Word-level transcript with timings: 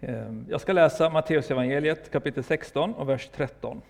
Ehm, 0.00 0.46
jag 0.48 0.60
ska 0.60 0.72
läsa 0.72 1.10
Matteusevangeliet 1.10 2.10
kapitel 2.10 2.44
16 2.44 2.94
och 2.94 3.08
vers 3.08 3.28
13. 3.32 3.82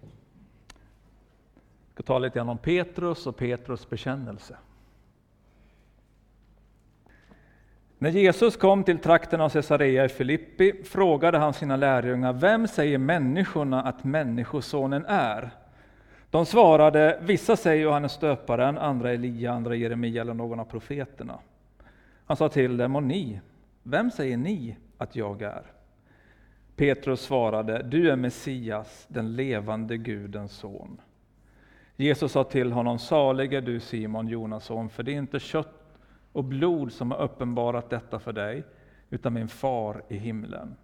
Jag 0.00 1.94
ska 1.94 2.02
ta 2.02 2.18
lite 2.18 2.38
grann 2.38 2.48
om 2.48 2.58
Petrus 2.58 3.26
och 3.26 3.36
Petrus 3.36 3.90
bekännelse. 3.90 4.56
När 7.98 8.10
Jesus 8.10 8.56
kom 8.56 8.84
till 8.84 8.98
trakten 8.98 9.40
av 9.40 9.48
Caesarea 9.48 10.04
i 10.04 10.08
Filippi 10.08 10.82
frågade 10.84 11.38
han 11.38 11.54
sina 11.54 11.76
lärjungar, 11.76 12.32
vem 12.32 12.68
säger 12.68 12.98
människorna 12.98 13.82
att 13.82 14.04
Människosonen 14.04 15.04
är? 15.08 15.50
De 16.30 16.46
svarade, 16.46 17.18
vissa 17.22 17.56
säger 17.56 17.82
Johannes 17.82 18.18
döparen, 18.18 18.78
andra 18.78 19.12
Elia, 19.12 19.52
andra 19.52 19.74
Jeremia 19.74 20.20
eller 20.20 20.34
någon 20.34 20.60
av 20.60 20.64
profeterna. 20.64 21.38
Han 22.26 22.36
sa 22.36 22.48
till 22.48 22.76
dem, 22.76 22.96
och 22.96 23.02
ni, 23.02 23.40
vem 23.82 24.10
säger 24.10 24.36
ni 24.36 24.76
att 25.00 25.16
jag 25.16 25.42
är? 25.42 25.62
Petrus 26.76 27.20
svarade, 27.20 27.82
du 27.82 28.10
är 28.10 28.16
Messias, 28.16 29.06
den 29.08 29.36
levande 29.36 29.96
Gudens 29.96 30.52
son. 30.52 31.00
Jesus 31.96 32.32
sa 32.32 32.44
till 32.44 32.72
honom, 32.72 32.98
salig 32.98 33.54
är 33.54 33.60
du 33.60 33.80
Simon, 33.80 34.28
Jonasson, 34.28 34.88
för 34.88 35.02
det 35.02 35.12
är 35.12 35.16
inte 35.16 35.40
kött 35.40 35.98
och 36.32 36.44
blod 36.44 36.92
som 36.92 37.10
har 37.10 37.18
uppenbarat 37.18 37.90
detta 37.90 38.18
för 38.18 38.32
dig, 38.32 38.64
utan 39.10 39.32
min 39.32 39.48
far 39.48 40.02
i 40.08 40.16
himlen. 40.16 40.76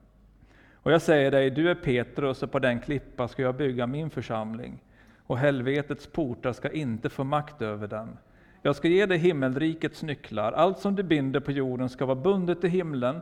Och 0.72 0.92
jag 0.92 1.02
säger 1.02 1.30
dig, 1.30 1.50
du 1.50 1.70
är 1.70 1.74
Petrus, 1.74 2.42
och 2.42 2.52
på 2.52 2.58
den 2.58 2.80
klippa 2.80 3.28
ska 3.28 3.42
jag 3.42 3.56
bygga 3.56 3.86
min 3.86 4.10
församling, 4.10 4.82
och 5.26 5.38
helvetets 5.38 6.06
portar 6.06 6.52
ska 6.52 6.70
inte 6.70 7.08
få 7.08 7.24
makt 7.24 7.62
över 7.62 7.88
den. 7.88 8.18
Jag 8.62 8.76
ska 8.76 8.88
ge 8.88 9.06
dig 9.06 9.18
himmelrikets 9.18 10.02
nycklar. 10.02 10.52
Allt 10.52 10.78
som 10.78 10.94
du 10.94 11.02
binder 11.02 11.40
på 11.40 11.52
jorden 11.52 11.88
ska 11.88 12.06
vara 12.06 12.20
bundet 12.20 12.64
i 12.64 12.68
himlen, 12.68 13.20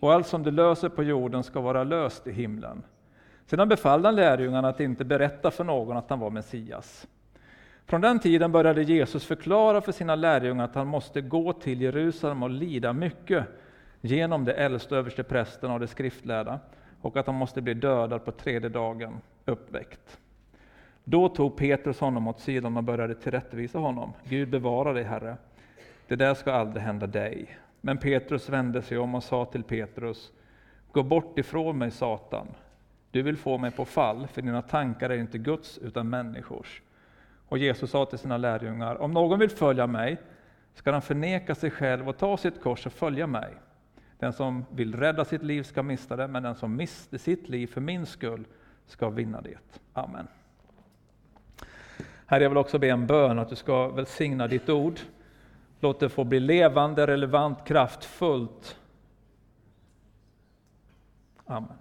och 0.00 0.12
allt 0.12 0.26
som 0.26 0.42
du 0.42 0.50
löser 0.50 0.88
på 0.88 1.02
jorden 1.02 1.42
ska 1.42 1.60
vara 1.60 1.84
löst 1.84 2.26
i 2.26 2.32
himlen. 2.32 2.82
Sedan 3.46 3.68
befallde 3.68 4.08
han 4.08 4.16
lärjungarna 4.16 4.68
att 4.68 4.80
inte 4.80 5.04
berätta 5.04 5.50
för 5.50 5.64
någon 5.64 5.96
att 5.96 6.10
han 6.10 6.18
var 6.20 6.30
Messias. 6.30 7.06
Från 7.86 8.00
den 8.00 8.18
tiden 8.18 8.52
började 8.52 8.82
Jesus 8.82 9.24
förklara 9.24 9.80
för 9.80 9.92
sina 9.92 10.14
lärjungar 10.14 10.64
att 10.64 10.74
han 10.74 10.86
måste 10.86 11.20
gå 11.20 11.52
till 11.52 11.82
Jerusalem 11.82 12.42
och 12.42 12.50
lida 12.50 12.92
mycket 12.92 13.44
genom 14.00 14.44
de 14.44 14.52
äldste 14.52 14.96
översteprästerna 14.96 15.74
och 15.74 15.80
de 15.80 15.86
skriftlärda, 15.86 16.60
och 17.00 17.16
att 17.16 17.26
han 17.26 17.34
måste 17.34 17.62
bli 17.62 17.74
dödad 17.74 18.24
på 18.24 18.32
tredje 18.32 18.68
dagen, 18.68 19.20
uppväckt. 19.44 20.18
Då 21.04 21.28
tog 21.28 21.56
Petrus 21.56 22.00
honom 22.00 22.28
åt 22.28 22.40
sidan 22.40 22.76
och 22.76 22.84
började 22.84 23.14
tillrättavisa 23.14 23.78
honom. 23.78 24.12
Gud 24.24 24.50
bevara 24.50 24.92
dig, 24.92 25.04
Herre. 25.04 25.36
Det 26.06 26.16
där 26.16 26.34
ska 26.34 26.52
aldrig 26.52 26.82
hända 26.82 27.06
dig. 27.06 27.58
Men 27.86 27.98
Petrus 27.98 28.48
vände 28.48 28.82
sig 28.82 28.98
om 28.98 29.14
och 29.14 29.24
sa 29.24 29.44
till 29.44 29.62
Petrus, 29.62 30.32
Gå 30.92 31.02
bort 31.02 31.38
ifrån 31.38 31.78
mig, 31.78 31.90
Satan. 31.90 32.46
Du 33.10 33.22
vill 33.22 33.36
få 33.36 33.58
mig 33.58 33.70
på 33.70 33.84
fall, 33.84 34.26
för 34.26 34.42
dina 34.42 34.62
tankar 34.62 35.10
är 35.10 35.18
inte 35.18 35.38
Guds 35.38 35.78
utan 35.78 36.08
människors. 36.08 36.82
Och 37.48 37.58
Jesus 37.58 37.90
sa 37.90 38.06
till 38.06 38.18
sina 38.18 38.36
lärjungar, 38.36 38.96
om 38.96 39.12
någon 39.12 39.38
vill 39.38 39.50
följa 39.50 39.86
mig, 39.86 40.16
ska 40.74 40.92
han 40.92 41.02
förneka 41.02 41.54
sig 41.54 41.70
själv 41.70 42.08
och 42.08 42.18
ta 42.18 42.36
sitt 42.36 42.62
kors 42.62 42.86
och 42.86 42.92
följa 42.92 43.26
mig. 43.26 43.54
Den 44.18 44.32
som 44.32 44.64
vill 44.70 44.94
rädda 44.94 45.24
sitt 45.24 45.42
liv 45.42 45.62
ska 45.62 45.82
mista 45.82 46.16
det, 46.16 46.28
men 46.28 46.42
den 46.42 46.54
som 46.54 46.76
mister 46.76 47.18
sitt 47.18 47.48
liv 47.48 47.66
för 47.66 47.80
min 47.80 48.06
skull 48.06 48.44
ska 48.86 49.10
vinna 49.10 49.40
det. 49.40 49.58
Amen. 49.92 50.26
Herre, 52.26 52.42
jag 52.42 52.50
vill 52.50 52.58
också 52.58 52.78
be 52.78 52.88
en 52.88 53.06
bön 53.06 53.38
att 53.38 53.48
du 53.48 53.56
ska 53.56 53.88
välsigna 53.88 54.46
ditt 54.46 54.68
ord. 54.68 55.00
Låt 55.80 56.00
det 56.00 56.08
få 56.08 56.24
bli 56.24 56.40
levande, 56.40 57.06
relevant, 57.06 57.64
kraftfullt. 57.64 58.80
Amen. 61.46 61.78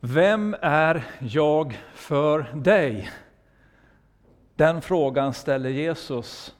Vem 0.00 0.56
är 0.60 1.04
jag 1.20 1.78
för 1.94 2.38
dig? 2.54 3.10
Den 4.54 4.82
frågan 4.82 5.34
ställer 5.34 5.70
Jesus 5.70 6.56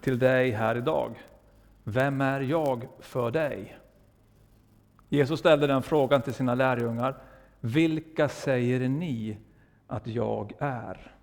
till 0.00 0.18
dig 0.18 0.50
här 0.50 0.76
idag. 0.76 1.22
Vem 1.84 2.20
är 2.20 2.40
jag 2.40 2.88
för 3.00 3.30
dig? 3.30 3.78
Jesus 5.08 5.40
ställde 5.40 5.66
den 5.66 5.82
frågan 5.82 6.22
till 6.22 6.34
sina 6.34 6.54
lärjungar. 6.54 7.16
Vilka 7.60 8.28
säger 8.28 8.88
ni 8.88 9.38
att 9.86 10.06
jag 10.06 10.52
är? 10.58 11.13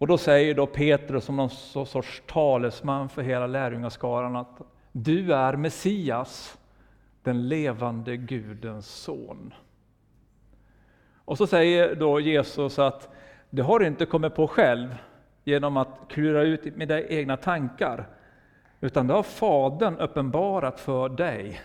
Och 0.00 0.06
då 0.06 0.18
säger 0.18 0.54
då 0.54 0.66
Petrus 0.66 1.24
som 1.24 1.36
någon 1.36 1.50
sorts 1.86 2.22
talesman 2.26 3.08
för 3.08 3.22
hela 3.22 3.46
lärjungaskaran 3.46 4.36
att 4.36 4.60
du 4.92 5.34
är 5.34 5.56
Messias, 5.56 6.58
den 7.22 7.48
levande 7.48 8.16
Gudens 8.16 8.86
son. 8.88 9.54
Och 11.24 11.38
så 11.38 11.46
säger 11.46 11.94
då 11.94 12.20
Jesus 12.20 12.78
att 12.78 13.08
det 13.50 13.62
har 13.62 13.78
du 13.78 13.86
inte 13.86 14.06
kommit 14.06 14.34
på 14.34 14.48
själv 14.48 14.94
genom 15.44 15.76
att 15.76 15.98
klura 16.08 16.42
ut 16.42 16.76
med 16.76 16.88
dina 16.88 17.00
egna 17.00 17.36
tankar, 17.36 18.08
utan 18.80 19.06
det 19.06 19.14
har 19.14 19.22
Fadern 19.22 19.96
uppenbarat 19.96 20.80
för 20.80 21.08
dig 21.08 21.60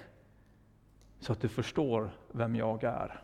så 1.19 1.31
att 1.31 1.41
du 1.41 1.47
förstår 1.47 2.09
vem 2.31 2.55
jag 2.55 2.83
är. 2.83 3.21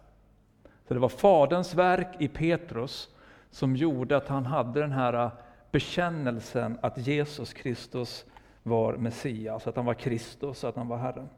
Så 0.87 0.93
det 0.93 0.99
var 0.99 1.09
Faderns 1.09 1.73
verk 1.73 2.15
i 2.19 2.27
Petrus 2.27 3.09
som 3.51 3.75
gjorde 3.75 4.17
att 4.17 4.27
han 4.27 4.45
hade 4.45 4.79
den 4.79 4.91
här 4.91 5.13
äh, 5.13 5.31
bekännelsen 5.71 6.77
att 6.81 7.07
Jesus 7.07 7.53
Kristus 7.53 8.25
var 8.63 8.97
Messias, 8.97 9.67
att 9.67 9.75
han 9.75 9.85
var 9.85 9.93
Kristus, 9.93 10.63
att 10.63 10.75
han 10.75 10.87
var 10.87 10.97
Herren. 10.97 11.29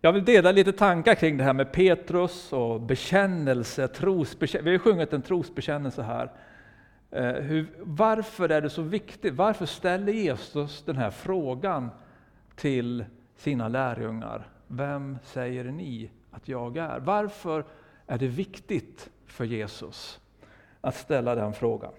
Jag 0.00 0.12
vill 0.12 0.24
dela 0.24 0.52
lite 0.52 0.72
tankar 0.72 1.14
kring 1.14 1.36
det 1.36 1.44
här 1.44 1.52
med 1.52 1.72
Petrus 1.72 2.52
och 2.52 2.80
bekännelse, 2.80 3.88
trosbekännelse. 3.88 4.70
Vi 4.70 4.76
har 4.76 4.78
sjungit 4.78 5.12
en 5.12 5.22
trosbekännelse 5.22 6.02
här. 6.02 6.32
Äh, 7.10 7.32
hur, 7.32 7.66
varför 7.78 8.48
är 8.48 8.60
det 8.60 8.70
så 8.70 8.82
viktigt? 8.82 9.34
Varför 9.34 9.66
ställer 9.66 10.12
Jesus 10.12 10.84
den 10.84 10.96
här 10.96 11.10
frågan 11.10 11.90
till 12.56 13.04
sina 13.36 13.68
lärjungar? 13.68 14.48
Vem 14.66 15.18
säger 15.24 15.64
ni 15.64 16.10
att 16.30 16.48
jag 16.48 16.76
är? 16.76 16.98
Varför 17.00 17.64
är 18.06 18.18
det 18.18 18.26
viktigt 18.26 19.10
för 19.32 19.44
Jesus 19.44 20.20
att 20.80 20.94
ställa 20.94 21.34
den 21.34 21.52
frågan? 21.52 21.92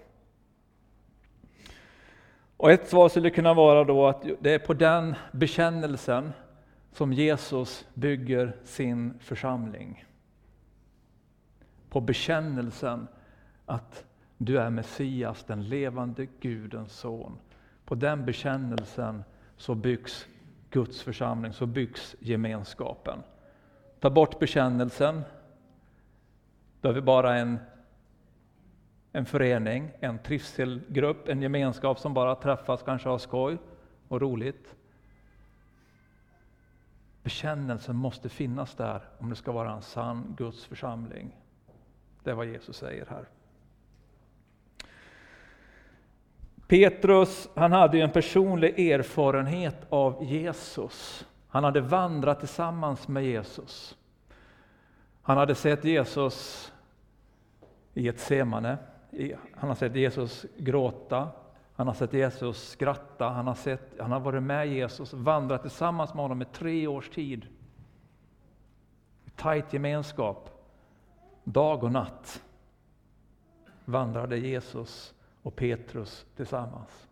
Och 2.56 2.72
ett 2.72 2.88
svar 2.88 3.08
skulle 3.08 3.30
kunna 3.30 3.54
vara 3.54 3.84
då 3.84 4.06
att 4.06 4.24
det 4.40 4.50
är 4.50 4.58
på 4.58 4.74
den 4.74 5.14
bekännelsen 5.32 6.32
som 6.92 7.12
Jesus 7.12 7.86
bygger 7.94 8.56
sin 8.64 9.18
församling. 9.20 10.04
På 11.90 12.00
bekännelsen 12.00 13.08
att 13.66 14.04
du 14.38 14.58
är 14.58 14.70
Messias, 14.70 15.44
den 15.44 15.68
levande 15.68 16.26
Gudens 16.40 16.92
son. 16.92 17.38
På 17.84 17.94
den 17.94 18.24
bekännelsen 18.24 19.24
så 19.56 19.74
byggs 19.74 20.26
Guds 20.70 21.02
församling, 21.02 21.52
så 21.52 21.66
byggs 21.66 22.16
gemenskapen. 22.18 23.18
Ta 24.00 24.10
bort 24.10 24.38
bekännelsen, 24.38 25.22
då 26.84 26.90
är 26.90 26.94
vi 26.94 27.00
bara 27.00 27.36
en, 27.36 27.58
en 29.12 29.26
förening, 29.26 29.90
en 30.00 30.18
trivselgrupp, 30.18 31.28
en 31.28 31.42
gemenskap 31.42 31.98
som 31.98 32.14
bara 32.14 32.34
träffas, 32.34 32.82
kanske 32.82 33.08
har 33.08 33.18
skoj 33.18 33.58
och 34.08 34.20
roligt. 34.20 34.74
Bekännelsen 37.22 37.96
måste 37.96 38.28
finnas 38.28 38.74
där 38.74 39.00
om 39.18 39.30
det 39.30 39.36
ska 39.36 39.52
vara 39.52 39.72
en 39.72 39.82
sann 39.82 40.34
Guds 40.38 40.64
församling. 40.64 41.36
Det 42.22 42.30
är 42.30 42.34
vad 42.34 42.46
Jesus 42.46 42.76
säger 42.76 43.06
här. 43.10 43.28
Petrus 46.66 47.48
han 47.54 47.72
hade 47.72 48.00
en 48.00 48.12
personlig 48.12 48.90
erfarenhet 48.90 49.86
av 49.88 50.24
Jesus. 50.24 51.26
Han 51.48 51.64
hade 51.64 51.80
vandrat 51.80 52.38
tillsammans 52.38 53.08
med 53.08 53.24
Jesus. 53.24 53.96
Han 55.22 55.36
hade 55.36 55.54
sett 55.54 55.84
Jesus 55.84 56.70
i 57.94 58.08
ett 58.08 58.20
semane. 58.20 58.78
Han 59.54 59.68
har 59.68 59.74
sett 59.74 59.96
Jesus 59.96 60.46
gråta, 60.56 61.28
han 61.74 61.86
har 61.86 61.94
sett 61.94 62.12
Jesus 62.12 62.68
skratta, 62.68 63.28
han 63.28 63.46
har, 63.46 63.54
sett, 63.54 63.94
han 64.00 64.12
har 64.12 64.20
varit 64.20 64.42
med 64.42 64.68
Jesus, 64.68 65.12
vandrat 65.12 65.62
tillsammans 65.62 66.14
med 66.14 66.22
honom 66.22 66.42
i 66.42 66.44
tre 66.44 66.86
års 66.86 67.08
tid. 67.08 67.46
I 69.24 69.30
tajt 69.36 69.72
gemenskap, 69.72 70.50
dag 71.44 71.84
och 71.84 71.92
natt 71.92 72.42
vandrade 73.84 74.38
Jesus 74.38 75.14
och 75.42 75.56
Petrus 75.56 76.26
tillsammans. 76.36 77.08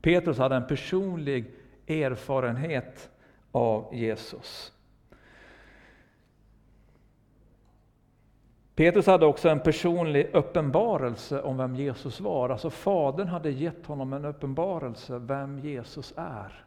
Petrus 0.00 0.38
hade 0.38 0.56
en 0.56 0.66
personlig 0.66 1.50
erfarenhet 1.86 3.10
av 3.52 3.94
Jesus. 3.94 4.72
Petrus 8.74 9.06
hade 9.06 9.26
också 9.26 9.48
en 9.48 9.60
personlig 9.60 10.30
uppenbarelse 10.32 11.42
om 11.42 11.56
vem 11.56 11.74
Jesus 11.74 12.20
var. 12.20 12.50
Alltså 12.50 12.70
Fadern 12.70 13.28
hade 13.28 13.50
gett 13.50 13.86
honom 13.86 14.12
en 14.12 14.24
uppenbarelse 14.24 15.18
vem 15.18 15.58
Jesus 15.58 16.14
är. 16.16 16.64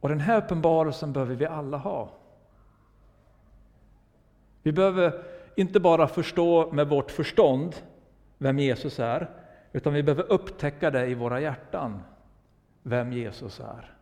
Och 0.00 0.08
den 0.08 0.20
här 0.20 0.38
uppenbarelsen 0.38 1.12
behöver 1.12 1.34
vi 1.34 1.46
alla 1.46 1.76
ha. 1.76 2.08
Vi 4.62 4.72
behöver 4.72 5.22
inte 5.56 5.80
bara 5.80 6.08
förstå 6.08 6.72
med 6.72 6.88
vårt 6.88 7.10
förstånd 7.10 7.74
vem 8.38 8.58
Jesus 8.58 9.00
är, 9.00 9.30
utan 9.72 9.92
vi 9.92 10.02
behöver 10.02 10.32
upptäcka 10.32 10.90
det 10.90 11.06
i 11.06 11.14
våra 11.14 11.40
hjärtan, 11.40 12.02
vem 12.82 13.12
Jesus 13.12 13.60
är. 13.60 13.93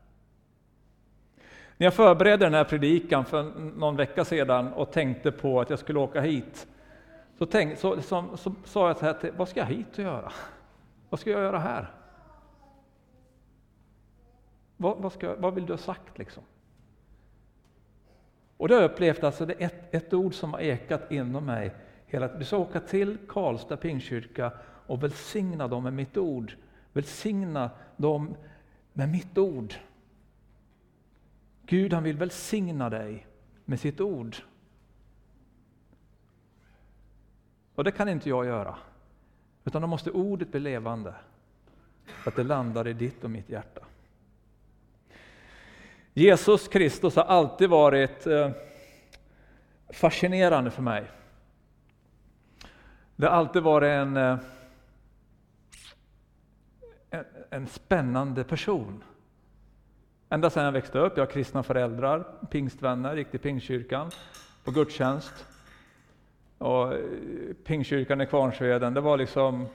När 1.77 1.87
jag 1.87 1.95
förberedde 1.95 2.45
den 2.47 2.55
här 2.55 2.65
predikan 2.65 3.25
för 3.25 3.43
någon 3.77 3.97
vecka 3.97 4.25
sedan 4.25 4.73
och 4.73 4.93
tänkte 4.93 5.33
på 5.33 5.61
att 5.61 5.71
jag 5.71 5.79
skulle 5.79 5.99
åka 5.99 6.21
hit, 6.21 6.67
så, 7.39 7.47
tänkte, 7.47 7.81
så, 7.81 8.03
så, 8.03 8.37
så 8.37 8.55
sa 8.65 8.89
jag 8.89 8.97
så 8.97 9.05
här, 9.05 9.13
till, 9.13 9.33
vad 9.37 9.49
ska 9.49 9.61
jag 9.61 9.67
hit 9.67 9.87
och 9.93 10.05
göra? 10.05 10.33
Vad 11.11 11.21
ska 11.21 11.31
jag 11.31 11.41
göra 11.41 11.59
här? 11.59 11.91
Vad, 14.77 14.99
vad, 14.99 15.13
ska, 15.13 15.35
vad 15.39 15.55
vill 15.55 15.67
du 15.67 15.73
ha 15.73 15.79
sagt 15.79 16.19
liksom? 16.19 16.43
Och 18.57 18.69
det 18.69 18.75
har 18.75 18.83
jag 18.83 18.91
upplevt, 18.91 19.25
alltså 19.25 19.47
det 19.47 19.63
är 19.63 19.67
ett, 19.67 19.95
ett 19.95 20.15
ord 20.15 20.35
som 20.35 20.53
har 20.53 20.61
ekat 20.61 21.13
inom 21.13 21.47
mig. 21.47 21.75
Hela, 22.07 22.29
du 22.29 22.45
ska 22.45 22.57
åka 22.57 22.81
till 22.81 23.19
Karlstad 23.29 23.77
Pingstkyrka 23.77 24.53
och 24.87 25.03
välsigna 25.03 25.69
dem 25.69 25.83
med 25.83 25.93
mitt 25.93 26.17
ord. 26.17 26.53
Välsigna 26.93 27.71
dem 27.97 28.35
med 28.93 29.09
mitt 29.09 29.39
ord. 29.39 29.75
Gud 31.73 31.93
han 31.93 32.03
vill 32.03 32.17
välsigna 32.17 32.91
dig 32.91 33.27
med 33.65 33.81
sitt 33.81 34.01
ord. 34.01 34.37
Och 37.75 37.85
det 37.85 37.93
kan 37.93 38.09
inte 38.09 38.29
jag 38.29 38.47
göra. 38.47 38.79
Utan 39.65 39.83
då 39.83 39.89
måste 39.89 40.11
ordet 40.11 40.51
bli 40.51 40.61
levande. 40.61 41.15
För 42.05 42.31
att 42.31 42.37
det 42.37 42.43
landar 42.43 42.89
i 42.89 42.93
ditt 42.93 43.25
och 43.25 43.31
mitt 43.31 43.49
hjärta. 43.49 43.81
Jesus 46.15 46.69
Kristus 46.69 47.17
har 47.17 47.25
alltid 47.25 47.71
varit 47.71 48.27
eh, 48.27 48.51
fascinerande 49.89 50.71
för 50.71 50.83
mig. 50.83 51.11
Det 53.17 53.27
har 53.27 53.37
alltid 53.37 53.63
varit 53.63 53.89
en, 53.89 54.17
eh, 54.17 54.39
en, 57.11 57.25
en 57.51 57.67
spännande 57.67 58.45
person. 58.45 59.05
Ända 60.32 60.50
sedan 60.50 60.64
jag 60.64 60.73
växte 60.73 60.99
upp, 60.99 61.12
jag 61.17 61.26
har 61.26 61.31
kristna 61.31 61.62
föräldrar, 61.62 62.25
pingstvänner, 62.50 63.17
gick 63.17 63.31
till 63.31 63.40
pingstkyrkan 63.40 64.11
på 64.64 64.70
gudstjänst. 64.70 65.46
Och 66.58 66.94
eh, 66.94 67.00
pingstkyrkan 67.64 68.20
i 68.20 68.26
Kvarnsveden, 68.26 68.94
det 68.94 69.00
var 69.00 69.17
liksom 69.17 69.67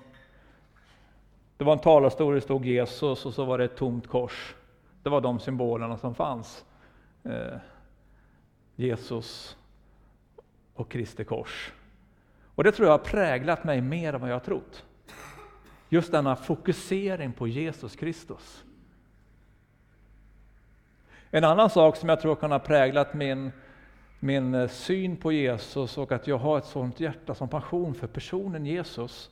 det 1.57 1.63
var 1.63 1.73
en 1.73 1.79
talarstol, 1.79 2.35
det 2.35 2.41
stod 2.41 2.65
Jesus 2.65 3.25
och 3.25 3.33
så 3.33 3.45
var 3.45 3.57
det 3.57 3.63
ett 3.63 3.75
tomt 3.75 4.07
kors. 4.07 4.55
Det 5.03 5.09
var 5.09 5.21
de 5.21 5.39
symbolerna 5.39 5.97
som 5.97 6.15
fanns. 6.15 6.65
Eh, 7.23 7.57
Jesus 8.75 9.57
och 10.73 10.91
Kristi 10.91 11.23
kors. 11.23 11.73
Och 12.55 12.63
det 12.63 12.71
tror 12.71 12.87
jag 12.87 12.93
har 12.93 13.05
präglat 13.05 13.63
mig 13.63 13.81
mer 13.81 14.13
än 14.13 14.21
vad 14.21 14.29
jag 14.29 14.35
har 14.35 14.39
trott. 14.39 14.85
Just 15.89 16.11
denna 16.11 16.35
fokusering 16.35 17.33
på 17.33 17.47
Jesus 17.47 17.95
Kristus. 17.95 18.63
En 21.37 21.43
annan 21.43 21.69
sak 21.69 21.95
som 21.95 22.09
jag 22.09 22.21
tror 22.21 22.35
kan 22.35 22.51
ha 22.51 22.59
präglat 22.59 23.13
min, 23.13 23.51
min 24.19 24.55
eh, 24.55 24.67
syn 24.67 25.17
på 25.17 25.31
Jesus 25.31 25.97
och 25.97 26.11
att 26.11 26.27
jag 26.27 26.37
har 26.37 26.57
ett 26.57 26.65
sådant 26.65 26.99
hjärta 26.99 27.35
som 27.35 27.49
passion 27.49 27.95
för 27.95 28.07
personen 28.07 28.65
Jesus, 28.65 29.29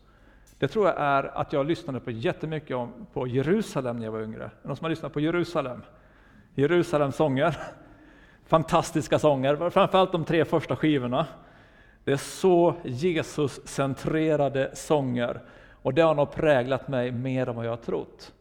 det 0.59 0.67
tror 0.67 0.87
jag 0.87 0.95
är 0.97 1.37
att 1.37 1.53
jag 1.53 1.65
lyssnade 1.65 1.99
på 1.99 2.11
jättemycket 2.11 2.75
om, 2.75 3.07
på 3.13 3.27
Jerusalem 3.27 3.97
när 3.97 4.05
jag 4.05 4.11
var 4.11 4.21
yngre. 4.21 4.51
Någon 4.63 4.75
som 4.75 4.85
har 4.85 4.89
lyssnat 4.89 5.13
på 5.13 5.19
Jerusalem? 5.19 5.81
Jerusalems 6.55 7.15
sånger. 7.15 7.57
Fantastiska 8.45 9.19
sånger, 9.19 9.69
framförallt 9.69 10.11
de 10.11 10.25
tre 10.25 10.45
första 10.45 10.75
skivorna. 10.75 11.27
Det 12.03 12.11
är 12.11 12.17
så 12.17 12.75
Jesus-centrerade 12.83 14.71
sånger. 14.73 15.41
Och 15.71 15.93
det 15.93 16.01
har 16.01 16.15
nog 16.15 16.31
präglat 16.31 16.87
mig 16.87 17.11
mer 17.11 17.49
än 17.49 17.55
vad 17.55 17.65
jag 17.65 17.71
har 17.71 17.77
trott. 17.77 18.33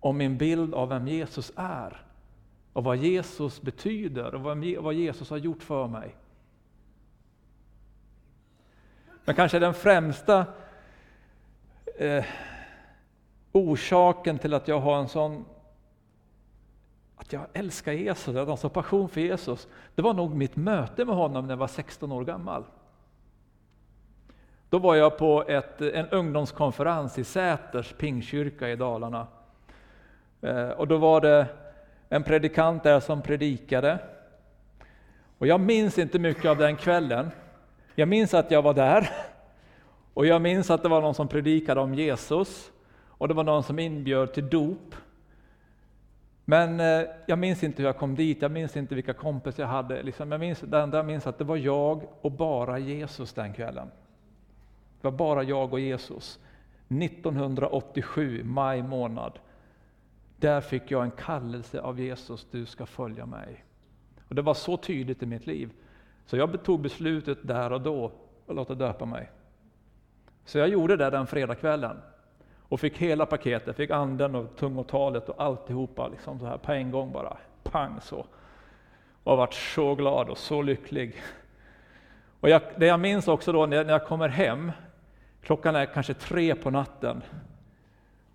Om 0.00 0.16
min 0.16 0.38
bild 0.38 0.74
av 0.74 0.88
vem 0.88 1.08
Jesus 1.08 1.52
är. 1.56 2.04
Och 2.74 2.84
vad 2.84 2.96
Jesus 2.96 3.62
betyder 3.62 4.34
och 4.34 4.40
vad 4.82 4.94
Jesus 4.94 5.30
har 5.30 5.36
gjort 5.36 5.62
för 5.62 5.86
mig. 5.86 6.16
Men 9.24 9.34
kanske 9.34 9.58
den 9.58 9.74
främsta 9.74 10.46
eh, 11.98 12.24
orsaken 13.52 14.38
till 14.38 14.54
att 14.54 14.68
jag 14.68 14.80
har 14.80 14.98
en 14.98 15.08
sån 15.08 15.44
att 17.16 17.32
jag 17.32 17.46
älskar 17.52 17.92
Jesus, 17.92 18.28
att 18.28 18.34
jag 18.34 18.46
har 18.46 18.56
så 18.56 18.68
passion 18.68 19.08
för 19.08 19.20
Jesus, 19.20 19.68
det 19.94 20.02
var 20.02 20.14
nog 20.14 20.34
mitt 20.34 20.56
möte 20.56 21.04
med 21.04 21.16
honom 21.16 21.46
när 21.46 21.52
jag 21.52 21.58
var 21.58 21.66
16 21.66 22.12
år 22.12 22.24
gammal. 22.24 22.64
Då 24.68 24.78
var 24.78 24.94
jag 24.94 25.18
på 25.18 25.44
ett, 25.48 25.80
en 25.80 26.08
ungdomskonferens 26.08 27.18
i 27.18 27.24
Säters 27.24 27.92
pingkyrka 27.92 28.68
i 28.68 28.76
Dalarna. 28.76 29.26
Eh, 30.40 30.68
och 30.68 30.88
då 30.88 30.98
var 30.98 31.20
det 31.20 31.46
en 32.08 32.22
predikant 32.22 32.82
där 32.82 33.00
som 33.00 33.22
predikade. 33.22 33.98
Och 35.38 35.46
jag 35.46 35.60
minns 35.60 35.98
inte 35.98 36.18
mycket 36.18 36.44
av 36.44 36.56
den 36.56 36.76
kvällen. 36.76 37.30
Jag 37.94 38.08
minns 38.08 38.34
att 38.34 38.50
jag 38.50 38.62
var 38.62 38.74
där 38.74 39.10
och 40.14 40.26
jag 40.26 40.42
minns 40.42 40.70
att 40.70 40.82
det 40.82 40.88
var 40.88 41.00
någon 41.00 41.14
som 41.14 41.28
predikade 41.28 41.80
om 41.80 41.94
Jesus 41.94 42.70
och 43.08 43.28
det 43.28 43.34
var 43.34 43.44
någon 43.44 43.62
som 43.62 43.78
inbjöd 43.78 44.32
till 44.32 44.48
dop. 44.48 44.94
Men 46.44 46.80
eh, 46.80 47.08
jag 47.26 47.38
minns 47.38 47.64
inte 47.64 47.82
hur 47.82 47.88
jag 47.88 47.98
kom 47.98 48.14
dit, 48.14 48.42
jag 48.42 48.50
minns 48.50 48.76
inte 48.76 48.94
vilka 48.94 49.12
kompisar 49.12 49.62
jag 49.62 49.70
hade. 49.70 50.02
Liksom, 50.02 50.32
jag 50.32 50.40
minns, 50.40 50.60
det 50.60 50.80
enda 50.80 50.96
jag 50.98 51.06
minns 51.06 51.26
att 51.26 51.38
det 51.38 51.44
var 51.44 51.56
jag 51.56 52.02
och 52.20 52.32
bara 52.32 52.78
Jesus 52.78 53.32
den 53.32 53.52
kvällen. 53.52 53.90
Det 55.00 55.10
var 55.10 55.18
bara 55.18 55.42
jag 55.42 55.72
och 55.72 55.80
Jesus. 55.80 56.38
1987, 56.88 58.42
maj 58.44 58.82
månad. 58.82 59.38
Där 60.44 60.60
fick 60.60 60.90
jag 60.90 61.02
en 61.02 61.10
kallelse 61.10 61.80
av 61.80 62.00
Jesus, 62.00 62.46
du 62.50 62.66
ska 62.66 62.86
följa 62.86 63.26
mig. 63.26 63.64
Och 64.28 64.34
Det 64.34 64.42
var 64.42 64.54
så 64.54 64.76
tydligt 64.76 65.22
i 65.22 65.26
mitt 65.26 65.46
liv. 65.46 65.70
Så 66.26 66.36
jag 66.36 66.64
tog 66.64 66.80
beslutet 66.80 67.38
där 67.42 67.72
och 67.72 67.80
då 67.80 68.12
att 68.48 68.56
låta 68.56 68.74
döpa 68.74 69.04
mig. 69.04 69.30
Så 70.44 70.58
jag 70.58 70.68
gjorde 70.68 70.96
det 70.96 71.10
den 71.10 71.26
fredagskvällen 71.26 71.96
och 72.58 72.80
fick 72.80 72.98
hela 72.98 73.26
paketet, 73.26 73.76
fick 73.76 73.90
anden 73.90 74.34
och 74.34 74.56
tungotalet 74.56 75.28
och 75.28 75.42
alltihopa 75.42 76.08
liksom 76.08 76.38
så 76.38 76.46
här 76.46 76.58
på 76.58 76.72
en 76.72 76.90
gång 76.90 77.12
bara, 77.12 77.36
pang 77.62 78.00
så. 78.00 78.26
Och 79.22 79.36
varit 79.36 79.54
så 79.54 79.94
glad 79.94 80.28
och 80.28 80.38
så 80.38 80.62
lycklig. 80.62 81.22
Och 82.40 82.48
jag, 82.48 82.62
det 82.76 82.86
jag 82.86 83.00
minns 83.00 83.28
också 83.28 83.52
då 83.52 83.66
när 83.66 83.84
jag 83.84 84.06
kommer 84.06 84.28
hem, 84.28 84.72
klockan 85.42 85.76
är 85.76 85.86
kanske 85.86 86.14
tre 86.14 86.54
på 86.54 86.70
natten, 86.70 87.22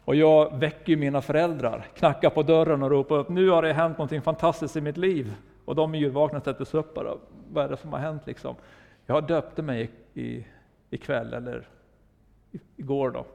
och 0.10 0.16
jag 0.16 0.58
väcker 0.58 0.98
mina 0.98 1.22
föräldrar, 1.22 1.88
knackar 1.96 2.30
på 2.30 2.44
dörren 2.44 2.84
och 2.84 2.90
ropar 2.90 3.16
upp, 3.16 3.30
nu 3.30 3.50
har 3.50 3.62
det 3.62 3.74
hänt 3.74 3.98
något 3.98 4.24
fantastiskt 4.24 4.76
i 4.76 4.82
mitt 4.82 4.98
liv. 4.98 5.36
Och 5.66 5.76
de 5.76 5.96
är 5.96 6.00
yrvakna 6.00 6.38
och 6.38 6.44
sätter 6.44 6.66
sig 6.66 6.80
upp 6.80 6.94
bara, 6.94 7.14
vad 7.52 7.66
är 7.66 7.70
det 7.70 7.78
som 7.78 7.94
har 7.94 8.00
hänt 8.00 8.22
liksom? 8.26 8.56
Jag 9.06 9.28
döpte 9.28 9.62
mig 9.62 9.92
i, 10.14 10.46
ikväll, 10.90 11.34
eller 11.34 11.68
igår 12.76 13.12
då. 13.12 13.26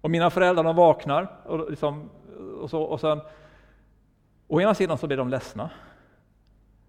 Och 0.00 0.10
mina 0.10 0.30
föräldrar 0.30 0.64
de 0.64 0.76
vaknar 0.76 1.28
och, 1.44 1.70
liksom, 1.70 2.10
och, 2.60 2.70
så, 2.70 2.82
och 2.82 3.00
sen, 3.00 3.20
å 4.48 4.60
ena 4.60 4.74
sidan 4.74 4.98
så 4.98 5.06
blir 5.06 5.16
de 5.16 5.28
ledsna, 5.28 5.70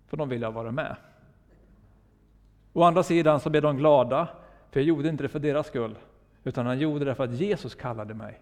för 0.08 0.18
de 0.18 0.30
vill 0.30 0.42
jag 0.42 0.52
vara 0.52 0.72
med. 0.72 0.96
Å 2.74 2.84
andra 2.84 3.04
sidan 3.04 3.40
så 3.40 3.50
blir 3.50 3.62
de 3.62 3.78
glada, 3.78 4.28
för 4.72 4.80
jag 4.80 4.88
gjorde 4.88 5.10
inte 5.10 5.24
det 5.24 5.30
för 5.30 5.40
deras 5.40 5.68
skull, 5.68 5.96
utan 6.48 6.66
han 6.66 6.80
gjorde 6.80 7.06
det 7.06 7.16
för 7.16 7.24
att 7.24 7.34
Jesus 7.34 7.76
kallade 7.76 8.14
mig. 8.14 8.40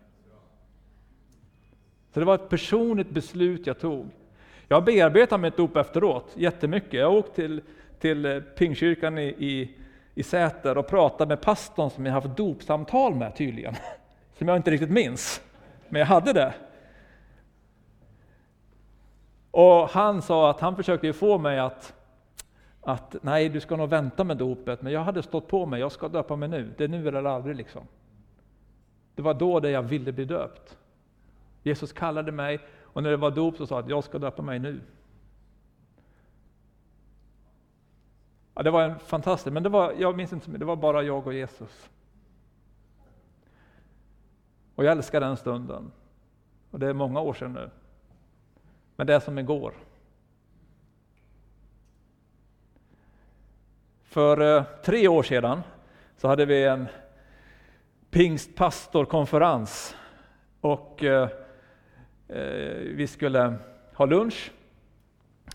Så 2.13 2.19
det 2.19 2.25
var 2.25 2.35
ett 2.35 2.49
personligt 2.49 3.09
beslut 3.09 3.67
jag 3.67 3.79
tog. 3.79 4.09
Jag 4.67 4.83
bearbetade 4.83 5.41
mitt 5.41 5.57
dop 5.57 5.75
efteråt 5.75 6.33
jättemycket. 6.35 6.93
Jag 6.93 7.09
har 7.09 7.17
åkt 7.17 7.35
till, 7.35 7.61
till 7.99 8.43
Pingkyrkan 8.57 9.17
i, 9.17 9.27
i, 9.27 9.77
i 10.15 10.23
Säter 10.23 10.77
och 10.77 10.87
pratat 10.87 11.27
med 11.27 11.41
pastorn 11.41 11.89
som 11.89 12.05
jag 12.05 12.13
haft 12.13 12.37
dopsamtal 12.37 13.15
med 13.15 13.35
tydligen. 13.35 13.75
Som 14.37 14.47
jag 14.47 14.57
inte 14.57 14.71
riktigt 14.71 14.89
minns, 14.89 15.41
men 15.89 15.99
jag 15.99 16.05
hade 16.05 16.33
det. 16.33 16.53
Och 19.51 19.89
han 19.89 20.21
sa 20.21 20.49
att 20.49 20.59
han 20.59 20.75
försökte 20.75 21.13
få 21.13 21.37
mig 21.37 21.59
att 21.59 21.93
att 22.85 23.15
nej, 23.21 23.49
du 23.49 23.59
ska 23.59 23.75
nog 23.75 23.89
vänta 23.89 24.23
med 24.23 24.37
dopet, 24.37 24.81
men 24.81 24.93
jag 24.93 25.03
hade 25.03 25.23
stått 25.23 25.47
på 25.47 25.65
mig, 25.65 25.79
jag 25.79 25.91
ska 25.91 26.07
döpa 26.07 26.35
mig 26.35 26.49
nu, 26.49 26.73
det 26.77 26.83
är 26.83 26.87
nu 26.87 27.07
eller 27.07 27.23
aldrig 27.23 27.55
liksom. 27.55 27.87
Det 29.15 29.21
var 29.21 29.33
då 29.33 29.59
det 29.59 29.69
jag 29.69 29.83
ville 29.83 30.11
bli 30.11 30.25
döpt. 30.25 30.77
Jesus 31.63 31.93
kallade 31.93 32.31
mig 32.31 32.59
och 32.81 33.03
när 33.03 33.09
det 33.09 33.17
var 33.17 33.31
dop 33.31 33.57
så 33.57 33.67
sa 33.67 33.75
han 33.75 33.83
att 33.83 33.89
jag 33.89 34.03
ska 34.03 34.19
döpa 34.19 34.41
mig 34.41 34.59
nu. 34.59 34.81
Ja, 38.55 38.63
det 38.63 38.71
var 38.71 38.83
en 38.83 38.99
fantastisk, 38.99 39.53
men 39.53 39.63
det 39.63 39.69
var, 39.69 39.93
jag 39.99 40.17
minns 40.17 40.33
inte, 40.33 40.51
det 40.51 40.65
var 40.65 40.75
bara 40.75 41.03
jag 41.03 41.27
och 41.27 41.33
Jesus. 41.33 41.89
Och 44.75 44.85
jag 44.85 44.91
älskar 44.91 45.19
den 45.19 45.37
stunden. 45.37 45.91
Och 46.71 46.79
det 46.79 46.87
är 46.87 46.93
många 46.93 47.19
år 47.19 47.33
sedan 47.33 47.53
nu. 47.53 47.69
Men 48.95 49.07
det 49.07 49.15
är 49.15 49.19
som 49.19 49.39
igår. 49.39 49.73
För 54.15 54.57
eh, 54.57 54.63
tre 54.83 55.07
år 55.07 55.23
sedan 55.23 55.61
så 56.17 56.27
hade 56.27 56.45
vi 56.45 56.63
en 56.63 56.87
pingstpastorkonferens 58.09 59.95
och 60.61 61.03
eh, 61.03 61.29
eh, 62.27 62.75
vi 62.77 63.07
skulle 63.07 63.53
ha 63.93 64.05
lunch. 64.05 64.51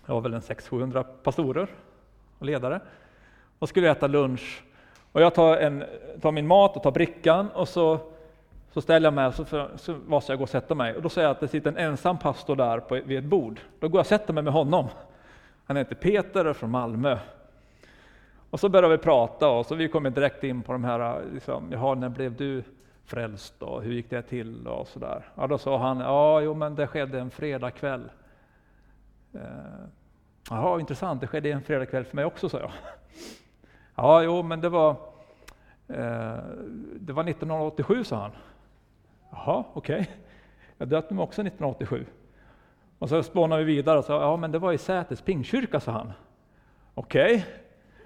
Det 0.06 0.12
var 0.12 0.20
väl 0.20 0.34
en 0.34 0.40
600-700 0.40 1.02
pastorer 1.02 1.68
och 2.38 2.46
ledare 2.46 2.80
och 3.58 3.68
skulle 3.68 3.90
äta 3.90 4.06
lunch. 4.06 4.62
Och 5.12 5.20
jag 5.20 5.34
tar, 5.34 5.56
en, 5.56 5.84
tar 6.20 6.32
min 6.32 6.46
mat 6.46 6.76
och 6.76 6.82
tar 6.82 6.92
brickan 6.92 7.50
och 7.50 7.68
så, 7.68 7.98
så 8.72 8.80
ställer 8.80 9.06
jag 9.06 9.14
mig 9.14 9.32
så, 9.32 9.44
för, 9.44 9.70
så 9.76 9.96
måste 10.06 10.32
jag 10.32 10.38
gå 10.38 10.42
och 10.42 10.48
sätta 10.48 10.74
mig. 10.74 10.96
Och 10.96 11.02
då 11.02 11.08
säger 11.08 11.28
jag 11.28 11.34
att 11.34 11.40
det 11.40 11.48
sitter 11.48 11.70
en 11.70 11.76
ensam 11.76 12.18
pastor 12.18 12.56
där 12.56 12.80
på, 12.80 12.94
vid 12.94 13.18
ett 13.18 13.24
bord. 13.24 13.60
Då 13.78 13.88
går 13.88 13.98
jag 13.98 14.02
och 14.02 14.06
sätter 14.06 14.32
mig 14.32 14.42
med 14.42 14.52
honom. 14.52 14.88
Han 15.64 15.76
heter 15.76 15.94
Peter 15.94 16.44
och 16.44 16.50
är 16.50 16.54
från 16.54 16.70
Malmö. 16.70 17.18
Och 18.50 18.60
så 18.60 18.68
började 18.68 18.96
vi 18.96 19.02
prata 19.02 19.48
och 19.48 19.66
så 19.66 19.74
vi 19.74 19.88
kom 19.88 20.02
direkt 20.02 20.44
in 20.44 20.62
på 20.62 20.72
de 20.72 20.84
här, 20.84 21.22
liksom, 21.32 21.72
jaha, 21.72 21.94
när 21.94 22.08
blev 22.08 22.36
du 22.36 22.62
frälst 23.04 23.62
och 23.62 23.82
hur 23.82 23.92
gick 23.92 24.10
det 24.10 24.22
till 24.22 24.66
och 24.66 24.88
sådär. 24.88 25.28
Ja, 25.34 25.46
då 25.46 25.58
sa 25.58 25.78
han, 25.78 25.98
ja, 25.98 26.40
jo, 26.40 26.54
men 26.54 26.74
det 26.74 26.86
skedde 26.86 27.20
en 27.20 27.30
fredagkväll. 27.30 28.10
Eh, 29.32 29.40
jaha, 30.50 30.80
intressant, 30.80 31.20
det 31.20 31.26
skedde 31.26 31.50
en 31.50 31.62
fredagkväll 31.62 32.04
för 32.04 32.16
mig 32.16 32.24
också, 32.24 32.48
sa 32.48 32.58
jag. 32.58 32.70
Ja, 33.94 34.22
jo, 34.22 34.42
men 34.42 34.60
det 34.60 34.68
var, 34.68 34.90
eh, 35.88 36.38
det 37.00 37.12
var 37.12 37.24
1987, 37.28 38.04
sa 38.04 38.16
han. 38.16 38.30
Jaha, 39.30 39.64
okej. 39.72 40.00
Okay. 40.00 40.14
Jag 40.78 40.88
döpte 40.88 41.14
mig 41.14 41.22
också 41.22 41.42
1987. 41.42 42.06
Och 42.98 43.08
så 43.08 43.22
spånade 43.22 43.64
vi 43.64 43.74
vidare 43.74 43.98
och 43.98 44.04
sa, 44.04 44.22
ja, 44.22 44.36
men 44.36 44.52
det 44.52 44.58
var 44.58 44.72
i 44.72 44.78
Säters 44.78 45.20
pingkyrka, 45.20 45.80
sa 45.80 45.92
han. 45.92 46.12
Okej. 46.94 47.34
Okay. 47.34 47.42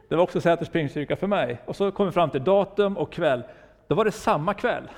Det 0.08 0.16
var 0.16 0.22
också 0.22 0.40
Säters 0.40 0.68
pingstkyrka 0.68 1.16
för 1.16 1.26
mig. 1.26 1.60
Och 1.64 1.76
så 1.76 1.92
kom 1.92 2.06
vi 2.06 2.12
fram 2.12 2.30
till 2.30 2.44
datum 2.44 2.96
och 2.96 3.12
kväll. 3.12 3.42
Då 3.86 3.94
var 3.94 4.04
det 4.04 4.12
samma 4.12 4.54
kväll. 4.54 4.88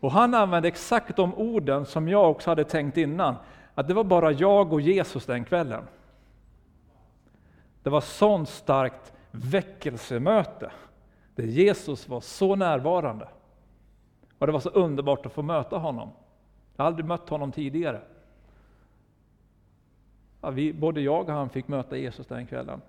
Och 0.00 0.12
han 0.12 0.34
använde 0.34 0.68
exakt 0.68 1.16
de 1.16 1.34
orden 1.34 1.86
som 1.86 2.08
jag 2.08 2.30
också 2.30 2.50
hade 2.50 2.64
tänkt 2.64 2.96
innan. 2.96 3.34
Att 3.74 3.88
det 3.88 3.94
var 3.94 4.04
bara 4.04 4.32
jag 4.32 4.72
och 4.72 4.80
Jesus 4.80 5.26
den 5.26 5.44
kvällen. 5.44 5.82
Det 7.82 7.90
var 7.90 8.00
sånt 8.00 8.48
starkt 8.48 9.12
väckelsemöte. 9.30 10.70
Där 11.34 11.44
Jesus 11.44 12.08
var 12.08 12.20
så 12.20 12.56
närvarande. 12.56 13.28
Och 14.38 14.46
det 14.46 14.52
var 14.52 14.60
så 14.60 14.68
underbart 14.68 15.26
att 15.26 15.32
få 15.32 15.42
möta 15.42 15.78
honom. 15.78 16.10
Jag 16.76 16.84
har 16.84 16.86
aldrig 16.86 17.06
mött 17.06 17.28
honom 17.28 17.52
tidigare. 17.52 18.00
Ja, 20.40 20.50
vi, 20.50 20.72
både 20.72 21.00
jag 21.00 21.28
och 21.28 21.34
han 21.34 21.50
fick 21.50 21.68
möta 21.68 21.96
Jesus 21.96 22.26
den 22.26 22.46
kvällen. 22.46 22.80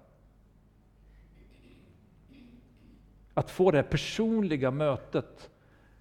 Att 3.33 3.49
få 3.49 3.71
det 3.71 3.83
personliga 3.83 4.71
mötet 4.71 5.49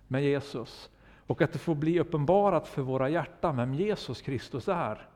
med 0.09 0.25
Jesus 0.25 0.91
och 1.26 1.43
att 1.43 1.53
det 1.53 1.59
får 1.59 1.75
bli 1.75 2.00
uppenbarat 2.00 2.69
för 2.69 2.83
våra 2.83 3.09
hjärtan 3.09 3.57
vem 3.57 3.75
Jesus 3.75 4.23
Kristus 4.23 4.69
är, 4.69 5.09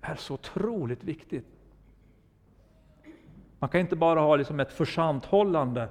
är 0.00 0.14
så 0.14 0.34
otroligt 0.34 1.04
viktigt. 1.04 1.46
Man 3.58 3.70
kan 3.70 3.80
inte 3.80 3.96
bara 3.96 4.20
ha 4.20 4.36
liksom 4.36 4.60
ett 4.60 4.72
försanthållande, 4.72 5.88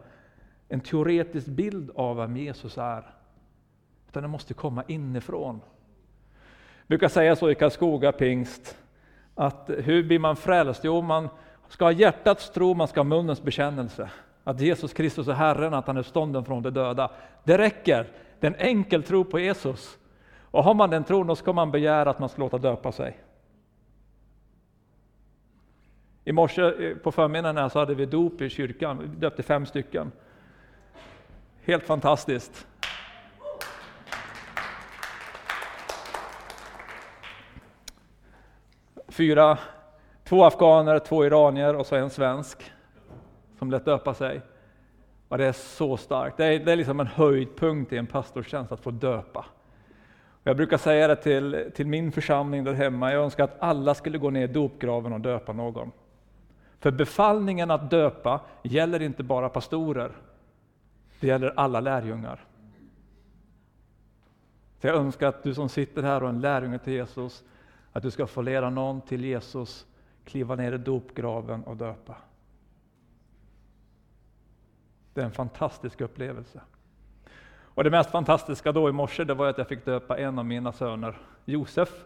en 0.70 0.80
teoretisk 0.80 1.48
bild 1.48 1.92
av 1.96 2.18
vem 2.18 2.38
Jesus 2.38 2.78
är, 2.78 3.16
utan 4.08 4.24
det 4.24 4.30
måste 4.30 4.54
komma 4.54 4.84
inifrån. 4.88 5.62
Jag 6.78 6.88
brukar 6.88 7.08
säga 7.08 7.36
så 7.36 7.52
i 7.52 7.56
Karlskoga 7.56 8.12
pingst, 8.12 8.78
att 9.38 9.70
hur 9.78 10.04
blir 10.04 10.20
man 10.20 10.36
frälst? 10.36 10.84
Jo, 10.84 11.02
man 11.02 11.30
ska 11.68 11.86
ha 11.86 11.92
hjärtats 11.92 12.50
tro, 12.50 12.74
man 12.74 12.88
ska 12.88 13.00
ha 13.00 13.04
munnens 13.06 13.44
bekännelse. 13.44 14.10
Att 14.44 14.62
Jesus 14.62 14.94
Kristus 14.94 15.28
är 15.28 15.34
Herren, 15.34 15.74
att 15.74 15.88
han 15.88 15.98
är 15.98 16.04
stånden 16.04 16.46
från 16.46 16.64
de 16.64 16.70
döda. 16.70 17.12
Det 17.44 17.58
räcker. 17.58 18.08
Det 18.40 18.48
är 18.48 18.52
en 18.52 18.60
enkel 18.60 19.04
tro 19.04 19.24
på 19.24 19.40
Jesus. 19.40 19.98
Och 20.52 20.64
har 20.64 20.74
man 20.74 20.90
den 20.90 21.04
tron, 21.04 21.28
då 21.28 21.36
ska 21.36 21.54
man 21.54 21.72
begära 21.72 22.10
att 22.10 22.20
man 22.20 22.30
ska 22.30 22.42
låta 22.42 22.58
döpa 22.58 22.92
sig. 22.92 23.18
I 26.26 26.32
morse 26.32 26.62
eh, 26.62 26.98
på 26.98 27.12
förmiddagen 27.12 27.70
så 27.70 27.80
hade 27.80 27.96
vi 27.96 28.06
dop 28.06 28.42
i 28.42 28.50
kyrkan, 28.50 28.98
vi 29.00 29.08
döpte 29.08 29.44
fem 29.44 29.66
stycken. 29.66 30.12
Helt 31.64 31.84
fantastiskt. 31.84 32.68
Fyra, 39.18 39.58
två 40.24 40.44
afghaner, 40.44 41.00
två 41.00 41.26
iranier 41.26 41.76
och 41.76 41.86
så 41.86 41.96
en 41.96 42.10
svensk 42.10 42.72
som 43.60 43.72
lät 43.72 43.86
döpa 43.86 44.14
sig. 44.14 44.42
Och 45.28 45.38
det 45.38 45.46
är 45.46 45.52
så 45.52 45.98
starkt. 45.98 46.38
Det 46.38 46.46
är, 46.46 46.60
det 46.60 46.72
är 46.72 46.76
liksom 46.76 47.00
en 47.00 47.08
höjdpunkt 47.08 47.94
i 47.94 47.98
en 47.98 48.08
pastorstjänst 48.08 48.72
att 48.72 48.80
få 48.80 48.92
döpa. 48.92 49.46
Jag 50.44 50.58
brukar 50.58 50.78
säga 50.78 51.08
det 51.08 51.16
till, 51.16 51.72
till 51.76 51.88
min 51.88 52.12
församling 52.12 52.64
där 52.64 52.74
hemma, 52.74 53.14
jag 53.14 53.24
önskar 53.24 53.44
att 53.44 53.56
alla 53.60 53.96
skulle 53.96 54.18
gå 54.18 54.30
ner 54.30 54.44
i 54.44 54.54
dopgraven 54.54 55.14
och 55.14 55.22
döpa 55.22 55.54
någon. 55.54 55.92
För 56.80 56.92
befallningen 56.92 57.72
att 57.72 57.90
döpa 57.90 58.42
gäller 58.64 59.02
inte 59.02 59.24
bara 59.24 59.50
pastorer, 59.50 60.12
det 61.20 61.28
gäller 61.28 61.54
alla 61.56 61.80
lärjungar. 61.80 62.46
Så 64.82 64.88
jag 64.88 64.96
önskar 64.96 65.28
att 65.28 65.44
du 65.44 65.54
som 65.54 65.70
sitter 65.70 66.04
här 66.04 66.24
och 66.24 66.30
är 66.30 66.34
en 66.34 66.42
lärjunge 66.42 66.80
till 66.80 66.94
Jesus, 66.94 67.44
att 67.98 68.04
du 68.04 68.12
ska 68.12 68.28
få 68.28 68.42
leda 68.42 68.70
någon 68.70 69.02
till 69.02 69.26
Jesus, 69.26 69.88
kliva 70.26 70.56
ner 70.56 70.72
i 70.72 70.78
dopgraven 70.78 71.64
och 71.64 71.78
döpa. 71.78 72.16
Det 75.14 75.22
är 75.22 75.26
en 75.26 75.32
fantastisk 75.32 76.02
upplevelse. 76.02 76.62
Och 77.50 77.84
det 77.84 77.90
mest 77.90 78.12
fantastiska 78.12 78.72
då 78.72 78.90
i 78.90 78.92
morse, 78.92 79.24
det 79.24 79.34
var 79.34 79.48
att 79.48 79.58
jag 79.58 79.68
fick 79.68 79.86
döpa 79.86 80.18
en 80.18 80.40
av 80.40 80.46
mina 80.46 80.72
söner, 80.72 81.18
Josef. 81.46 82.04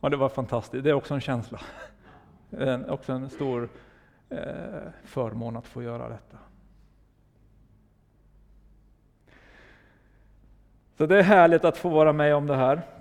Och 0.00 0.10
det 0.10 0.16
var 0.16 0.28
fantastiskt, 0.28 0.84
det 0.84 0.90
är 0.90 0.94
också 0.94 1.14
en 1.14 1.20
känsla. 1.20 1.60
En, 2.50 2.90
också 2.90 3.12
en 3.12 3.30
stor 3.30 3.68
eh, 4.28 4.38
förmån 5.04 5.56
att 5.56 5.66
få 5.66 5.82
göra 5.82 6.08
detta. 6.08 6.38
Så 10.96 11.06
det 11.06 11.18
är 11.18 11.22
härligt 11.22 11.64
att 11.64 11.76
få 11.76 11.88
vara 11.88 12.12
med 12.12 12.34
om 12.34 12.46
det 12.46 12.56
här. 12.56 12.97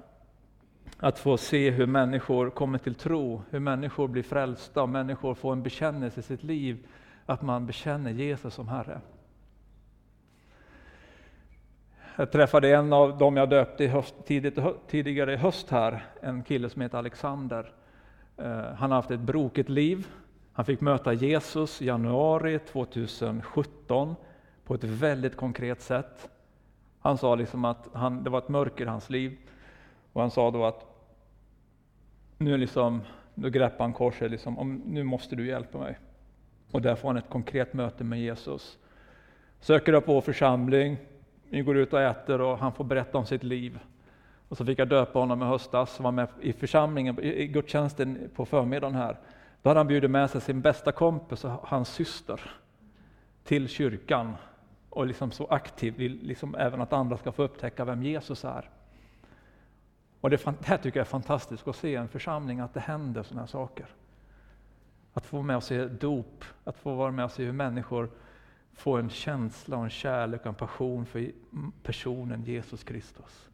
Att 1.00 1.20
få 1.20 1.38
se 1.38 1.72
hur 1.72 1.86
människor 1.86 2.50
kommer 2.50 2.78
till 2.78 2.96
tro, 2.96 3.42
hur 3.50 3.60
människor 3.60 4.08
blir 4.08 4.24
frälsta, 4.24 4.82
och 4.82 4.90
människor 4.90 5.36
får 5.36 5.52
en 5.52 5.64
bekännelse 5.64 6.20
i 6.20 6.24
sitt 6.24 6.44
liv 6.44 6.88
att 7.26 7.42
man 7.42 7.66
bekänner 7.66 8.12
Jesus 8.12 8.54
som 8.54 8.68
Herre. 8.68 9.02
Jag 12.16 12.32
träffade 12.32 12.76
en 12.76 12.94
av 12.94 13.18
dem 13.18 13.38
jag 13.38 13.50
döpte 13.50 13.88
höst, 13.88 14.16
tidigt, 14.26 14.60
tidigare 14.88 15.34
i 15.34 15.38
höst 15.38 15.70
här, 15.70 16.06
en 16.22 16.44
kille 16.44 16.70
som 16.70 16.82
heter 16.82 16.98
Alexander. 16.98 17.72
Eh, 18.38 18.62
han 18.62 18.92
har 18.92 18.96
haft 18.96 19.12
ett 19.12 19.20
brokigt 19.20 19.70
liv. 19.70 20.08
Han 20.54 20.66
fick 20.66 20.82
möta 20.82 21.14
Jesus 21.14 21.82
i 21.82 21.86
januari 21.86 22.60
2017 22.60 24.16
på 24.64 24.74
ett 24.74 24.84
väldigt 24.84 25.36
konkret 25.36 25.82
sätt. 25.82 26.30
Han 27.00 27.18
sa 27.18 27.36
liksom 27.36 27.66
att 27.66 27.90
han, 27.94 28.24
det 28.24 28.30
var 28.30 28.38
ett 28.40 28.50
mörker 28.50 28.86
i 28.86 28.88
hans 28.88 29.10
liv. 29.10 29.38
Och 30.14 30.22
han 30.22 30.32
sa 30.32 30.52
då 30.52 30.66
att 30.66 30.87
nu, 32.38 32.58
liksom, 32.58 33.02
då 33.36 33.50
greppade 33.50 33.84
han 33.84 33.94
korset, 33.94 34.32
liksom, 34.32 34.60
om, 34.60 34.82
nu 34.86 35.04
måste 35.04 35.36
du 35.36 35.48
hjälpa 35.48 35.78
mig. 35.78 36.00
Och 36.72 36.82
där 36.82 36.96
får 36.96 37.08
han 37.08 37.18
ett 37.18 37.30
konkret 37.30 37.74
möte 37.74 38.04
med 38.04 38.20
Jesus. 38.20 38.78
Söker 39.60 39.94
upp 39.94 40.08
vår 40.08 40.22
församling, 40.22 40.98
vi 41.50 41.62
går 41.62 41.78
ut 41.78 41.94
och 41.94 42.02
äter 42.02 42.42
och 42.42 42.58
han 42.58 42.74
får 42.74 42.84
berätta 42.84 43.18
om 43.18 43.26
sitt 43.26 43.44
liv. 43.44 43.80
Och 44.50 44.58
så 44.58 44.66
fick 44.66 44.80
jag 44.80 44.88
döpa 44.88 45.20
honom 45.20 45.42
i 45.42 45.46
höstas, 45.46 46.00
var 46.00 46.12
med 46.12 46.28
i 46.42 46.54
församlingen, 46.54 47.20
i 47.20 47.48
gudstjänsten 47.48 48.30
på 48.36 48.46
förmiddagen 48.46 48.96
här. 48.96 49.18
Då 49.62 49.70
hade 49.70 49.80
han 49.80 49.88
bjudit 49.88 50.12
med 50.12 50.30
sig 50.30 50.42
sin 50.42 50.62
bästa 50.62 50.92
kompis 50.92 51.46
och 51.46 51.52
hans 51.52 51.90
syster 51.90 52.42
till 53.44 53.68
kyrkan. 53.68 54.34
Och 54.90 55.08
liksom 55.08 55.32
så 55.32 55.46
aktiv, 55.46 56.00
liksom 56.00 56.56
även 56.56 56.82
att 56.82 56.94
andra 56.94 57.18
ska 57.18 57.32
få 57.32 57.44
upptäcka 57.44 57.86
vem 57.86 58.04
Jesus 58.04 58.46
är. 58.46 58.70
Och 60.28 60.32
det, 60.32 60.46
det 60.46 60.66
här 60.66 60.78
tycker 60.78 61.00
jag 61.00 61.06
är 61.06 61.10
fantastiskt 61.10 61.68
att 61.68 61.76
se 61.76 61.90
i 61.90 61.96
en 61.96 62.08
församling, 62.08 62.60
att 62.60 62.74
det 62.74 62.80
händer 62.80 63.24
sådana 63.24 63.42
här 63.42 63.48
saker. 63.48 63.86
Att 65.14 65.26
få 65.26 65.42
med 65.42 65.56
och 65.56 65.64
se 65.64 65.86
dop, 65.86 66.44
att 66.64 66.78
få 66.78 66.96
vara 66.96 67.12
med 67.12 67.26
och 67.26 67.32
se 67.32 67.44
hur 67.44 67.52
människor 67.52 68.10
får 68.74 69.00
en 69.00 69.10
känsla, 69.10 69.78
och 69.78 69.84
en 69.84 69.90
kärlek 69.90 70.42
och 70.42 70.48
en 70.48 70.56
passion 70.56 71.06
för 71.06 71.32
personen 71.84 72.44
Jesus 72.44 72.84
Kristus. 72.84 73.50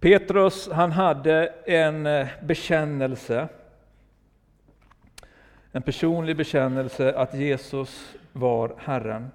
Petrus 0.00 0.68
han 0.72 0.92
hade 0.92 1.46
en 1.66 2.06
eh, 2.06 2.28
bekännelse, 2.42 3.48
en 5.72 5.82
personlig 5.82 6.36
bekännelse 6.36 7.14
att 7.16 7.34
Jesus 7.34 8.14
var 8.32 8.74
Herren. 8.78 9.30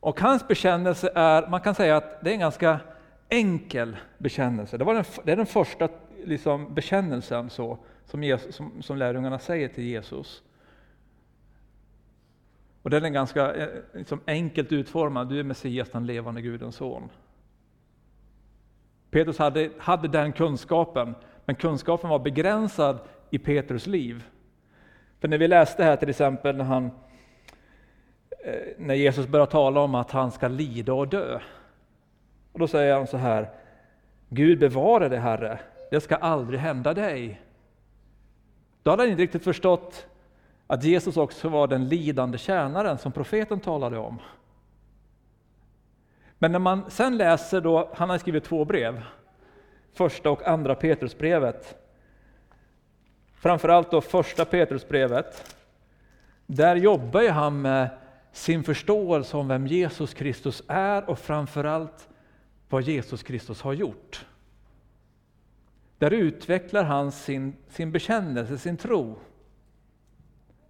Och 0.00 0.20
hans 0.20 0.48
bekännelse 0.48 1.12
är, 1.14 1.46
man 1.46 1.60
kan 1.60 1.74
säga 1.74 1.96
att 1.96 2.24
det 2.24 2.30
är 2.30 2.34
en 2.34 2.40
ganska 2.40 2.80
enkel 3.28 3.96
bekännelse. 4.18 4.78
Det, 4.78 4.84
var 4.84 4.94
den, 4.94 5.04
det 5.24 5.32
är 5.32 5.36
den 5.36 5.46
första 5.46 5.88
liksom, 6.24 6.74
bekännelsen 6.74 7.50
så, 7.50 7.78
som, 8.04 8.22
Jesus, 8.22 8.54
som, 8.54 8.82
som 8.82 8.96
lärjungarna 8.96 9.38
säger 9.38 9.68
till 9.68 9.84
Jesus. 9.84 10.42
Och 12.82 12.90
den 12.90 13.04
är 13.04 13.08
ganska 13.08 13.54
eh, 13.54 13.68
liksom, 13.94 14.20
enkelt 14.26 14.72
utformad, 14.72 15.28
du 15.28 15.40
är 15.40 15.44
Messias, 15.44 15.90
den 15.90 16.06
levande 16.06 16.42
Gudens 16.42 16.76
son. 16.76 17.10
Petrus 19.10 19.38
hade, 19.38 19.70
hade 19.78 20.08
den 20.08 20.32
kunskapen, 20.32 21.14
men 21.44 21.56
kunskapen 21.56 22.10
var 22.10 22.18
begränsad 22.18 22.98
i 23.30 23.38
Petrus 23.38 23.86
liv. 23.86 24.24
För 25.20 25.28
när 25.28 25.38
vi 25.38 25.48
läste 25.48 25.84
här 25.84 25.96
till 25.96 26.10
exempel 26.10 26.56
när, 26.56 26.64
han, 26.64 26.90
Eh, 28.44 28.54
när 28.78 28.94
Jesus 28.94 29.26
börjar 29.26 29.46
tala 29.46 29.80
om 29.80 29.94
att 29.94 30.10
han 30.10 30.30
ska 30.30 30.48
lida 30.48 30.92
och 30.92 31.08
dö. 31.08 31.40
Och 32.52 32.58
då 32.58 32.68
säger 32.68 32.94
han 32.94 33.06
så 33.06 33.16
här, 33.16 33.50
Gud 34.28 34.58
bevare 34.58 35.08
dig 35.08 35.18
Herre, 35.18 35.58
det 35.90 36.00
ska 36.00 36.16
aldrig 36.16 36.60
hända 36.60 36.94
dig. 36.94 37.40
Då 38.82 38.90
hade 38.90 39.02
han 39.02 39.10
inte 39.10 39.22
riktigt 39.22 39.44
förstått 39.44 40.06
att 40.66 40.84
Jesus 40.84 41.16
också 41.16 41.48
var 41.48 41.66
den 41.66 41.88
lidande 41.88 42.38
tjänaren 42.38 42.98
som 42.98 43.12
profeten 43.12 43.60
talade 43.60 43.98
om. 43.98 44.18
Men 46.38 46.52
när 46.52 46.58
man 46.58 46.90
sen 46.90 47.16
läser, 47.16 47.60
då, 47.60 47.90
han 47.94 48.10
har 48.10 48.18
skrivit 48.18 48.44
två 48.44 48.64
brev, 48.64 49.02
första 49.92 50.30
och 50.30 50.48
andra 50.48 50.74
Petrusbrevet. 50.74 51.76
Framförallt 53.34 53.90
då 53.90 54.00
första 54.00 54.44
Petrusbrevet. 54.44 55.56
Där 56.46 56.76
jobbar 56.76 57.28
han 57.28 57.62
med 57.62 57.88
sin 58.32 58.64
förståelse 58.64 59.36
om 59.36 59.48
vem 59.48 59.66
Jesus 59.66 60.14
Kristus 60.14 60.62
är 60.68 61.10
och 61.10 61.18
framförallt 61.18 62.08
vad 62.68 62.82
Jesus 62.82 63.22
Kristus 63.22 63.62
har 63.62 63.72
gjort. 63.72 64.26
Där 65.98 66.10
utvecklar 66.10 66.84
han 66.84 67.12
sin, 67.12 67.56
sin 67.68 67.92
bekännelse, 67.92 68.58
sin 68.58 68.76
tro. 68.76 69.18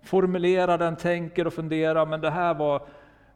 Formulerar 0.02 0.78
den, 0.78 0.96
tänker 0.96 1.46
och 1.46 1.54
funderar, 1.54 2.06
men 2.06 2.20
det 2.20 2.30
här 2.30 2.54
var 2.54 2.86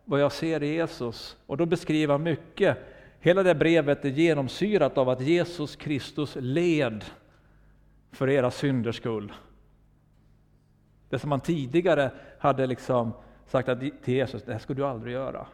vad 0.04 0.21
jag 0.21 0.33
ser 0.33 0.62
i 0.62 0.75
Jesus. 0.75 1.37
Och 1.47 1.57
då 1.57 1.66
beskriver 1.66 2.14
han 2.14 2.23
mycket. 2.23 2.78
Hela 3.21 3.43
det 3.43 3.54
brevet 3.54 4.04
är 4.04 4.09
genomsyrat 4.09 4.99
av 4.99 5.09
att 5.09 5.21
Jesus 5.21 5.76
Kristus 5.76 6.37
led 6.40 7.04
för 8.12 8.31
era 8.31 8.50
synders 8.50 8.97
skull. 8.97 9.33
Det 11.09 11.19
som 11.19 11.31
man 11.31 11.40
tidigare 11.40 12.11
hade 12.38 12.66
liksom 12.66 13.12
sagt 13.47 13.69
att 13.69 13.81
till 13.81 14.15
Jesus, 14.15 14.43
det 14.43 14.53
här 14.53 14.59
ska 14.59 14.75
du 14.75 14.85
aldrig 14.85 15.15
göra. 15.15 15.47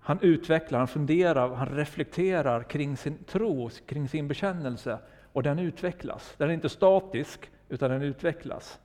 Han 0.00 0.18
utvecklar, 0.20 0.78
han 0.78 0.88
funderar, 0.88 1.54
han 1.54 1.68
reflekterar 1.68 2.62
kring 2.62 2.96
sin 2.96 3.24
tro, 3.24 3.70
kring 3.86 4.08
sin 4.08 4.28
bekännelse 4.28 4.98
och 5.32 5.42
den 5.42 5.58
utvecklas. 5.58 6.34
Den 6.36 6.50
är 6.50 6.54
inte 6.54 6.68
statisk, 6.68 7.50
utan 7.68 7.90
den 7.90 8.02
utvecklas. 8.02 8.78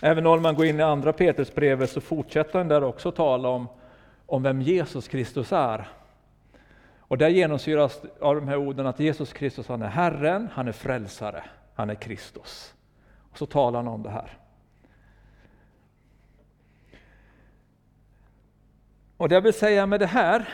Även 0.00 0.26
om 0.26 0.42
man 0.42 0.54
går 0.54 0.66
in 0.66 0.80
i 0.80 0.82
andra 0.82 1.12
Petrusbrevet 1.12 1.90
så 1.90 2.00
fortsätter 2.00 2.58
han 2.58 2.68
där 2.68 2.84
också 2.84 3.12
tala 3.12 3.48
om, 3.48 3.68
om 4.26 4.42
vem 4.42 4.62
Jesus 4.62 5.08
Kristus 5.08 5.52
är. 5.52 5.88
Och 6.98 7.18
där 7.18 7.28
genomsyras 7.28 8.02
av 8.20 8.34
de 8.34 8.48
här 8.48 8.56
orden 8.56 8.86
att 8.86 9.00
Jesus 9.00 9.32
Kristus 9.32 9.68
han 9.68 9.82
är 9.82 9.88
Herren, 9.88 10.48
han 10.52 10.68
är 10.68 10.72
frälsare, 10.72 11.44
han 11.74 11.90
är 11.90 11.94
Kristus. 11.94 12.74
Och 13.30 13.38
så 13.38 13.46
talar 13.46 13.78
han 13.78 13.88
om 13.88 14.02
det 14.02 14.10
här. 14.10 14.38
Och 19.16 19.28
det 19.28 19.34
jag 19.34 19.42
vill 19.42 19.52
säga 19.52 19.86
med 19.86 20.00
det 20.00 20.06
här, 20.06 20.48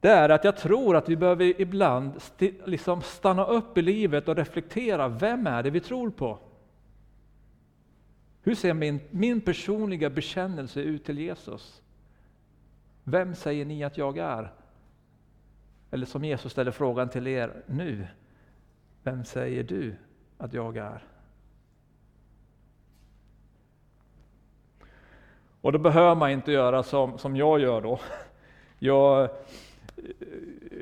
det 0.00 0.08
är 0.08 0.28
att 0.28 0.44
jag 0.44 0.56
tror 0.56 0.96
att 0.96 1.08
vi 1.08 1.16
behöver 1.16 1.60
ibland 1.60 2.16
st 2.16 2.52
liksom 2.64 3.02
stanna 3.02 3.44
upp 3.44 3.78
i 3.78 3.82
livet 3.82 4.28
och 4.28 4.36
reflektera, 4.36 5.08
vem 5.08 5.46
är 5.46 5.62
det 5.62 5.70
vi 5.70 5.80
tror 5.80 6.10
på? 6.10 6.38
Hur 8.42 8.54
ser 8.54 8.74
min, 8.74 9.00
min 9.10 9.40
personliga 9.40 10.10
bekännelse 10.10 10.80
ut 10.80 11.04
till 11.04 11.18
Jesus? 11.18 11.82
Vem 13.04 13.34
säger 13.34 13.64
ni 13.64 13.84
att 13.84 13.98
jag 13.98 14.18
är? 14.18 14.52
Eller 15.90 16.06
som 16.06 16.24
Jesus 16.24 16.52
ställer 16.52 16.70
frågan 16.70 17.08
till 17.08 17.26
er 17.26 17.62
nu, 17.66 18.06
vem 19.02 19.24
säger 19.24 19.62
du 19.62 19.96
att 20.38 20.52
jag 20.52 20.76
är? 20.76 21.02
Och 25.64 25.72
då 25.72 25.78
behöver 25.78 26.14
man 26.14 26.30
inte 26.30 26.52
göra 26.52 26.82
som, 26.82 27.18
som 27.18 27.36
jag 27.36 27.60
gör 27.60 27.80
då. 27.80 28.00
Jag, 28.78 29.28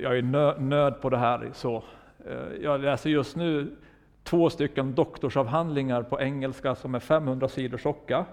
jag 0.03 0.19
är 0.19 0.23
nö, 0.23 0.59
nöd 0.59 1.01
på 1.01 1.11
det 1.11 1.17
här. 1.17 1.51
Så. 1.55 1.83
Eh, 2.27 2.63
jag 2.63 2.81
läser 2.81 3.11
just 3.11 3.37
nu 3.37 3.77
två 4.23 4.51
stycken 4.51 4.95
doktorsavhandlingar 4.95 6.03
på 6.03 6.21
engelska 6.21 6.75
som 6.75 6.95
är 6.95 7.01
500 7.01 7.49
sidor 7.49 7.79
tjocka, 7.79 8.25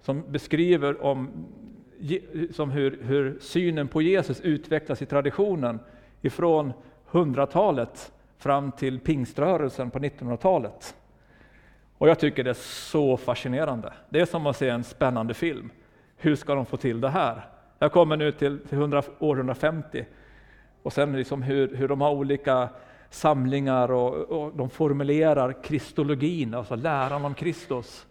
som 0.00 0.32
beskriver 0.32 1.04
om 1.04 1.46
som 2.52 2.70
hur, 2.70 2.98
hur 3.02 3.38
synen 3.40 3.88
på 3.88 4.02
Jesus 4.02 4.40
utvecklas 4.40 5.02
i 5.02 5.06
traditionen 5.06 5.78
ifrån 6.20 6.72
100-talet 7.10 8.12
fram 8.38 8.72
till 8.72 9.00
pingströrelsen 9.00 9.90
på 9.90 9.98
1900-talet. 9.98 10.96
Och 11.98 12.08
jag 12.08 12.18
tycker 12.18 12.44
det 12.44 12.50
är 12.50 12.54
så 12.54 13.16
fascinerande. 13.16 13.92
Det 14.08 14.20
är 14.20 14.26
som 14.26 14.46
att 14.46 14.56
se 14.56 14.68
en 14.68 14.84
spännande 14.84 15.34
film. 15.34 15.70
Hur 16.16 16.36
ska 16.36 16.54
de 16.54 16.66
få 16.66 16.76
till 16.76 17.00
det 17.00 17.08
här? 17.08 17.48
Jag 17.78 17.92
kommer 17.92 18.16
nu 18.16 18.32
till, 18.32 18.58
till 18.58 18.78
100, 18.78 19.02
år 19.18 19.36
150 19.36 20.04
och 20.82 20.92
sen 20.92 21.12
liksom 21.12 21.42
hur, 21.42 21.76
hur 21.76 21.88
de 21.88 22.00
har 22.00 22.10
olika 22.10 22.68
samlingar 23.10 23.90
och, 23.90 24.14
och 24.14 24.56
de 24.56 24.70
formulerar 24.70 25.62
kristologin, 25.62 26.54
alltså 26.54 26.74
läran 26.74 27.24
om 27.24 27.34
Kristus. 27.34 28.06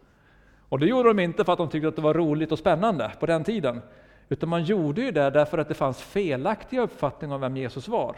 Och 0.70 0.80
det 0.80 0.86
gjorde 0.86 1.10
de 1.10 1.20
inte 1.20 1.44
för 1.44 1.52
att 1.54 1.58
de 1.58 1.70
tyckte 1.70 1.88
att 1.88 1.96
det 1.96 2.02
var 2.02 2.14
roligt 2.14 2.52
och 2.52 2.60
spännande 2.60 3.12
på 3.20 3.26
den 3.26 3.44
tiden, 3.44 3.82
utan 4.30 4.50
man 4.50 4.64
gjorde 4.64 5.02
ju 5.02 5.12
det 5.12 5.30
därför 5.30 5.58
att 5.58 5.68
det 5.68 5.74
fanns 5.74 6.02
felaktiga 6.02 6.82
uppfattningar 6.82 7.36
om 7.36 7.42
vem 7.42 7.58
Jesus 7.58 7.88
var. 7.88 8.16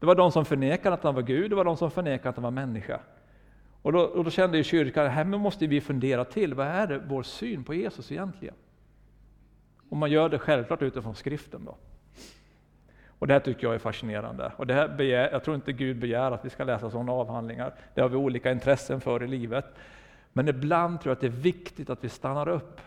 Det 0.00 0.06
var 0.06 0.14
de 0.14 0.32
som 0.32 0.44
förnekade 0.44 0.94
att 0.94 1.02
han 1.02 1.14
var 1.14 1.22
Gud, 1.22 1.50
det 1.50 1.56
var 1.56 1.64
de 1.64 1.76
som 1.76 1.90
förnekade 1.90 2.28
att 2.28 2.36
han 2.36 2.42
var 2.42 2.50
människa. 2.50 3.00
Och 3.82 3.92
då, 3.92 4.00
och 4.00 4.24
då 4.24 4.30
kände 4.30 4.56
ju 4.56 4.64
kyrkan, 4.64 5.10
här 5.10 5.24
måste 5.24 5.66
vi 5.66 5.80
fundera 5.80 6.24
till, 6.24 6.54
vad 6.54 6.66
är 6.66 6.86
det, 6.86 6.98
vår 6.98 7.22
syn 7.22 7.64
på 7.64 7.74
Jesus 7.74 8.12
egentligen? 8.12 8.54
Och 9.88 9.96
man 9.96 10.10
gör 10.10 10.28
det 10.28 10.38
självklart 10.38 10.82
utifrån 10.82 11.14
skriften. 11.14 11.64
då. 11.64 11.76
Och 13.18 13.26
det 13.26 13.32
här 13.32 13.40
tycker 13.40 13.66
jag 13.66 13.74
är 13.74 13.78
fascinerande. 13.78 14.52
Och 14.56 14.66
det 14.66 14.74
här 14.74 14.88
begär, 14.88 15.30
jag 15.32 15.44
tror 15.44 15.54
inte 15.54 15.72
Gud 15.72 15.98
begär 15.98 16.30
att 16.30 16.44
vi 16.44 16.50
ska 16.50 16.64
läsa 16.64 16.90
sådana 16.90 17.12
avhandlingar. 17.12 17.74
Det 17.94 18.00
har 18.00 18.08
vi 18.08 18.16
olika 18.16 18.52
intressen 18.52 19.00
för 19.00 19.22
i 19.22 19.26
livet. 19.26 19.64
Men 20.32 20.48
ibland 20.48 21.00
tror 21.00 21.10
jag 21.10 21.14
att 21.16 21.20
det 21.20 21.26
är 21.26 21.42
viktigt 21.42 21.90
att 21.90 22.04
vi 22.04 22.08
stannar 22.08 22.48
upp. 22.48 22.80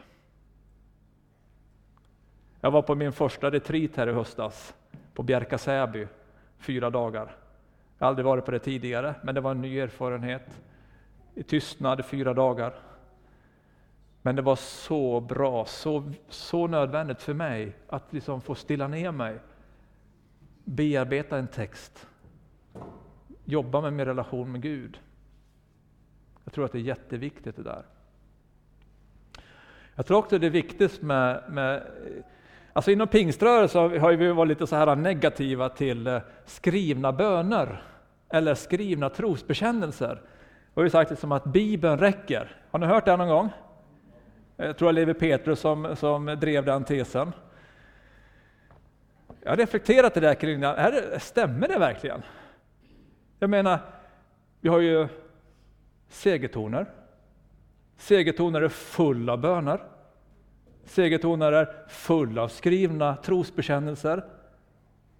Jag 2.62 2.72
var 2.72 2.82
på 2.82 2.95
min 2.95 3.12
första 3.12 3.52
retreat 3.52 3.95
här 3.95 4.10
i 4.10 4.13
höstas, 4.13 4.76
på 5.13 5.24
Bjärka 5.24 5.58
Säby, 5.58 6.08
fyra 6.60 6.89
dagar. 6.89 7.36
Jag 7.98 8.06
har 8.06 8.10
aldrig 8.10 8.26
varit 8.26 8.45
på 8.45 8.52
det 8.52 8.60
tidigare, 8.60 9.15
men 9.24 9.36
det 9.36 9.41
var 9.41 9.52
en 9.52 9.62
ny 9.62 9.80
erfarenhet. 9.80 10.62
I 11.36 11.43
tystnad 11.43 12.06
fyra 12.06 12.34
dagar. 12.34 12.74
Men 14.22 14.36
det 14.36 14.41
var 14.41 14.56
så 14.56 15.19
bra, 15.19 15.65
så, 15.65 16.12
så 16.30 16.67
nödvändigt 16.67 17.22
för 17.22 17.34
mig 17.34 17.76
att 17.88 18.13
liksom 18.13 18.41
få 18.41 18.56
stilla 18.56 18.88
ner 18.88 19.12
mig 19.12 19.39
bearbeta 20.69 21.38
en 21.38 21.48
text, 21.48 22.08
jobba 23.45 23.82
med 23.82 23.93
min 23.93 24.06
relation 24.06 24.52
med 24.52 24.62
Gud. 24.62 25.00
Jag 26.43 26.54
tror 26.54 26.65
att 26.65 26.72
det 26.72 26.78
är 26.78 26.82
jätteviktigt 26.82 27.56
det 27.56 27.63
där. 27.63 27.84
Jag 29.95 30.06
tror 30.06 30.17
också 30.17 30.39
det 30.39 30.48
är 30.48 30.52
viktigt 30.52 31.02
med, 31.02 31.43
med 31.50 31.91
alltså 32.80 32.92
inom 32.92 33.08
pingströrelsen 33.08 34.00
har 34.00 34.13
vi 34.13 34.32
varit 34.32 34.50
lite 34.50 34.68
så 34.68 34.76
här 34.76 34.96
negativa 34.96 35.70
till 35.70 36.08
eh, 36.08 36.22
skrivna 36.46 37.12
böner 37.12 37.84
eller 38.30 38.56
skrivna 38.56 39.10
trosbekännelser. 39.10 40.22
Vi 40.76 40.82
har 40.82 40.89
sagt 40.89 41.10
liksom 41.10 41.32
att 41.32 41.44
Bibeln 41.44 42.00
räcker. 42.00 42.58
Har 42.72 42.80
ni 42.80 42.86
hört 42.86 43.06
det 43.06 43.18
någon 43.18 43.28
gång? 43.28 43.50
Jag 44.58 44.78
tror 44.78 44.94
det 44.94 45.06
var 45.06 45.13
Petrus 45.13 45.60
som, 45.60 45.96
som 45.96 46.26
drev 46.26 46.65
den 46.65 46.84
tesen. 46.84 47.32
Jag 49.42 49.50
har 49.50 49.58
reflekterat 49.58 50.13
det 50.13 50.20
där 50.20 50.36
kring 50.36 50.62
det. 50.62 51.20
Stämmer 51.20 51.68
det 51.68 51.80
verkligen? 51.80 52.22
Jag 53.39 53.50
menar, 53.50 53.80
vi 54.62 54.70
har 54.70 54.80
ju 54.80 55.08
segertoner. 56.10 56.86
Segertoner 57.98 58.62
är 58.62 58.70
fulla 58.70 59.34
av 59.34 59.39
böner. 59.39 59.99
Segertoner 60.89 61.52
är 61.52 61.67
fulla 61.88 62.43
av 62.43 62.47
skrivna 62.47 63.15
trosbekännelser. 63.15 64.23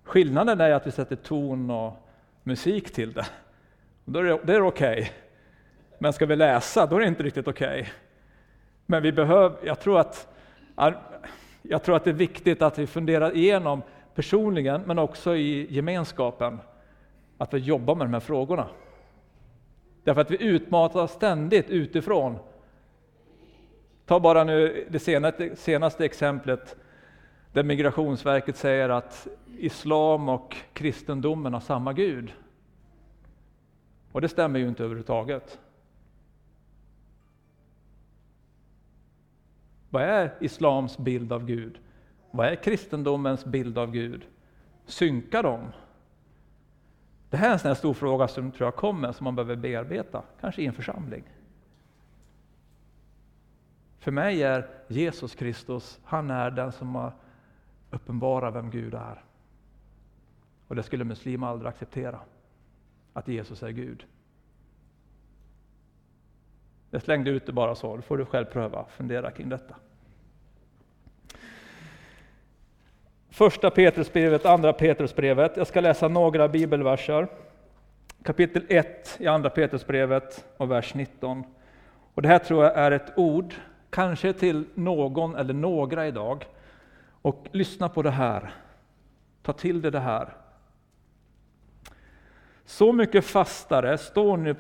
Skillnaden 0.04 0.62
är 0.62 0.72
att 0.72 0.88
vi 0.88 0.92
sätter 0.92 1.16
ton 1.16 1.70
och 1.70 2.08
musik 2.44 2.94
till 2.94 3.14
det. 3.14 3.26
Då 4.06 4.20
är 4.20 4.24
det, 4.24 4.40
det 4.44 4.56
är 4.56 4.62
okej. 4.62 5.00
Okay. 5.00 5.10
Men 5.98 6.14
ska 6.14 6.26
vi 6.26 6.36
läsa, 6.36 6.86
då 6.86 6.96
är 6.96 7.00
det 7.00 7.08
inte 7.08 7.24
riktigt 7.24 7.48
okej. 7.48 7.82
Okay. 7.82 7.92
Men 8.86 9.04
vi 9.04 9.12
behöver, 9.12 9.58
jag 9.64 9.80
tror 9.80 10.00
att 10.00 10.28
jag 11.62 11.84
tror 11.84 11.96
att 11.96 12.04
det 12.04 12.10
är 12.10 12.14
viktigt 12.14 12.62
att 12.62 12.80
vi 12.80 12.88
funderar 12.88 13.36
igenom 13.36 13.82
personligen, 14.16 14.82
men 14.86 15.00
också 15.00 15.36
i 15.36 15.74
gemenskapen, 15.74 16.60
att 17.38 17.54
vi 17.54 17.58
jobbar 17.58 17.96
med 17.96 18.08
de 18.08 18.14
här 18.14 18.20
frågorna. 18.20 18.68
Därför 20.04 20.22
att 20.22 20.32
vi 20.32 20.44
utmatas 20.44 21.12
ständigt 21.12 21.70
utifrån. 21.70 22.38
Ta 24.10 24.20
bara 24.20 24.44
nu 24.44 24.88
det 24.90 25.00
senaste, 25.00 25.56
senaste 25.56 26.06
exemplet 26.06 26.76
där 27.54 27.64
Migrationsverket 27.64 28.58
säger 28.58 28.90
att 28.90 29.28
islam 29.58 30.30
och 30.30 30.56
kristendomen 30.74 31.54
har 31.54 31.60
samma 31.60 31.94
Gud. 31.94 32.34
Och 34.12 34.22
det 34.22 34.30
stämmer 34.30 34.60
ju 34.60 34.68
inte 34.68 34.84
överhuvudtaget. 34.84 35.60
Vad 39.90 40.04
är 40.04 40.34
islams 40.40 40.98
bild 40.98 41.34
av 41.34 41.46
Gud? 41.46 41.80
Vad 42.32 42.48
är 42.48 42.56
kristendomens 42.56 43.46
bild 43.46 43.78
av 43.78 43.92
Gud? 43.92 44.26
Synkar 44.86 45.44
de? 45.44 45.60
Det 47.30 47.38
här 47.38 47.50
är 47.50 47.54
en 47.54 47.60
sån 47.60 47.70
här 47.70 47.76
stor 47.76 47.94
fråga 47.94 48.28
som 48.28 48.52
tror 48.52 48.68
jag 48.68 48.76
kommer, 48.76 49.12
som 49.12 49.24
man 49.24 49.36
behöver 49.36 49.56
bearbeta, 49.56 50.24
kanske 50.42 50.62
i 50.62 50.66
en 50.66 50.74
församling. 50.74 51.24
För 54.10 54.14
mig 54.14 54.44
är 54.44 54.68
Jesus 54.88 55.36
Kristus, 55.36 56.00
han 56.04 56.32
är 56.32 56.52
den 56.52 56.72
som 56.72 56.96
har 56.96 57.14
uppenbarat 57.92 58.56
vem 58.56 58.70
Gud 58.70 58.94
är. 58.94 59.24
Och 60.68 60.76
det 60.76 60.84
skulle 60.84 61.04
muslimer 61.04 61.48
aldrig 61.48 61.70
acceptera, 61.70 62.20
att 63.14 63.28
Jesus 63.28 63.64
är 63.64 63.70
Gud. 63.70 64.06
Jag 66.90 67.02
slängde 67.02 67.30
ut 67.30 67.46
det 67.46 67.52
bara 67.52 67.76
så, 67.76 67.96
då 67.96 68.02
får 68.02 68.18
du 68.18 68.26
själv 68.26 68.46
pröva, 68.46 68.86
fundera 68.86 69.32
kring 69.32 69.50
detta. 69.50 69.76
Första 73.30 73.70
Petrusbrevet, 73.70 74.46
andra 74.46 74.74
Petrusbrevet. 74.74 75.58
Jag 75.58 75.68
ska 75.68 75.82
läsa 75.82 76.08
några 76.08 76.48
bibelverser. 76.48 77.28
Kapitel 78.24 78.66
1 78.70 79.18
i 79.20 79.28
andra 79.28 79.50
Petrusbrevet 79.50 80.46
och 80.58 80.72
vers 80.72 80.94
19. 80.94 81.44
Och 82.14 82.22
det 82.22 82.28
här 82.28 82.40
tror 82.40 82.64
jag 82.64 82.78
är 82.78 82.92
ett 82.92 83.18
ord, 83.18 83.54
kanske 83.90 84.34
till 84.34 84.66
någon 84.74 85.36
eller 85.36 85.54
några 85.54 86.08
idag. 86.08 86.46
Och 87.22 87.48
lyssna 87.52 87.90
på 87.90 88.02
det 88.02 88.12
här. 88.12 88.54
Ta 89.42 89.54
till 89.54 89.82
dig 89.82 89.92
det 89.92 90.00
här. 90.00 90.34
Så 92.66 92.94
mycket 92.94 93.26
fastare 93.26 93.98
står 93.98 94.38
nu 94.38 94.56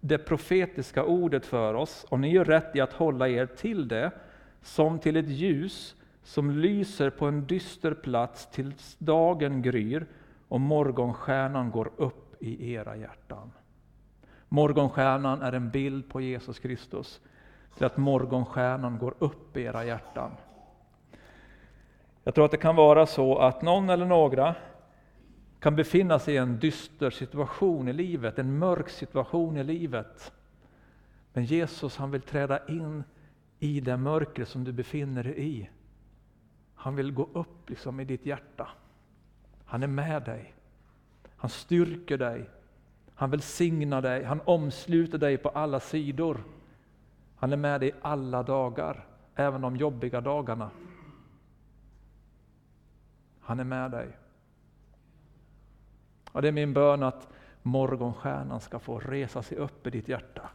det 0.00 0.18
profetiska 0.18 1.04
ordet 1.04 1.46
för 1.46 1.74
oss, 1.74 2.06
och 2.08 2.20
ni 2.20 2.32
gör 2.32 2.44
rätt 2.44 2.76
i 2.76 2.80
att 2.80 2.92
hålla 2.92 3.28
er 3.28 3.46
till 3.46 3.88
det, 3.88 4.10
som 4.62 4.98
till 4.98 5.16
ett 5.16 5.28
ljus 5.28 5.94
som 6.22 6.50
lyser 6.50 7.10
på 7.10 7.26
en 7.26 7.46
dyster 7.46 7.94
plats 7.94 8.50
tills 8.50 8.96
dagen 8.98 9.62
gryr 9.62 10.06
och 10.48 10.60
morgonstjärnan 10.60 11.70
går 11.70 11.90
upp 11.96 12.42
i 12.42 12.72
era 12.72 12.96
hjärtan. 12.96 13.52
Morgonstjärnan 14.48 15.42
är 15.42 15.52
en 15.52 15.70
bild 15.70 16.08
på 16.08 16.20
Jesus 16.20 16.58
Kristus, 16.58 17.20
till 17.76 17.86
att 17.86 17.96
morgonstjärnan 17.96 18.98
går 18.98 19.14
upp 19.18 19.56
i 19.56 19.62
era 19.62 19.84
hjärtan. 19.84 20.30
Jag 22.24 22.34
tror 22.34 22.44
att 22.44 22.50
det 22.50 22.56
kan 22.56 22.76
vara 22.76 23.06
så 23.06 23.38
att 23.38 23.62
någon 23.62 23.90
eller 23.90 24.06
några 24.06 24.54
kan 25.60 25.76
befinna 25.76 26.18
sig 26.18 26.34
i 26.34 26.36
en 26.36 26.58
dyster 26.58 27.10
situation 27.10 27.88
i 27.88 27.92
livet, 27.92 28.38
en 28.38 28.58
mörk 28.58 28.88
situation 28.88 29.56
i 29.56 29.64
livet. 29.64 30.32
Men 31.32 31.44
Jesus 31.44 31.96
han 31.96 32.10
vill 32.10 32.22
träda 32.22 32.66
in 32.66 33.04
i 33.58 33.80
det 33.80 33.96
mörker 33.96 34.44
som 34.44 34.64
du 34.64 34.72
befinner 34.72 35.22
dig 35.22 35.34
i. 35.38 35.70
Han 36.74 36.96
vill 36.96 37.12
gå 37.12 37.28
upp 37.32 37.70
liksom 37.70 38.00
i 38.00 38.04
ditt 38.04 38.26
hjärta. 38.26 38.68
Han 39.64 39.82
är 39.82 39.86
med 39.86 40.22
dig. 40.22 40.54
Han 41.36 41.50
styrker 41.50 42.18
dig. 42.18 42.50
Han 43.14 43.30
välsignar 43.30 44.02
dig. 44.02 44.24
Han 44.24 44.40
omsluter 44.44 45.18
dig 45.18 45.36
på 45.36 45.48
alla 45.48 45.80
sidor. 45.80 46.44
Han 47.42 47.52
är 47.52 47.56
med 47.56 47.80
dig 47.80 47.94
alla 48.02 48.42
dagar, 48.42 49.06
även 49.34 49.60
de 49.60 49.76
jobbiga 49.76 50.20
dagarna. 50.20 50.70
Han 53.40 53.60
är 53.60 53.64
med 53.64 53.90
dig. 53.90 54.08
Och 56.32 56.42
Det 56.42 56.48
är 56.48 56.52
min 56.52 56.72
bön 56.72 57.02
att 57.02 57.28
morgonstjärnan 57.62 58.60
ska 58.60 58.78
få 58.78 58.98
resa 58.98 59.42
sig 59.42 59.58
upp 59.58 59.86
i 59.86 59.90
ditt 59.90 60.08
hjärta. 60.08 60.50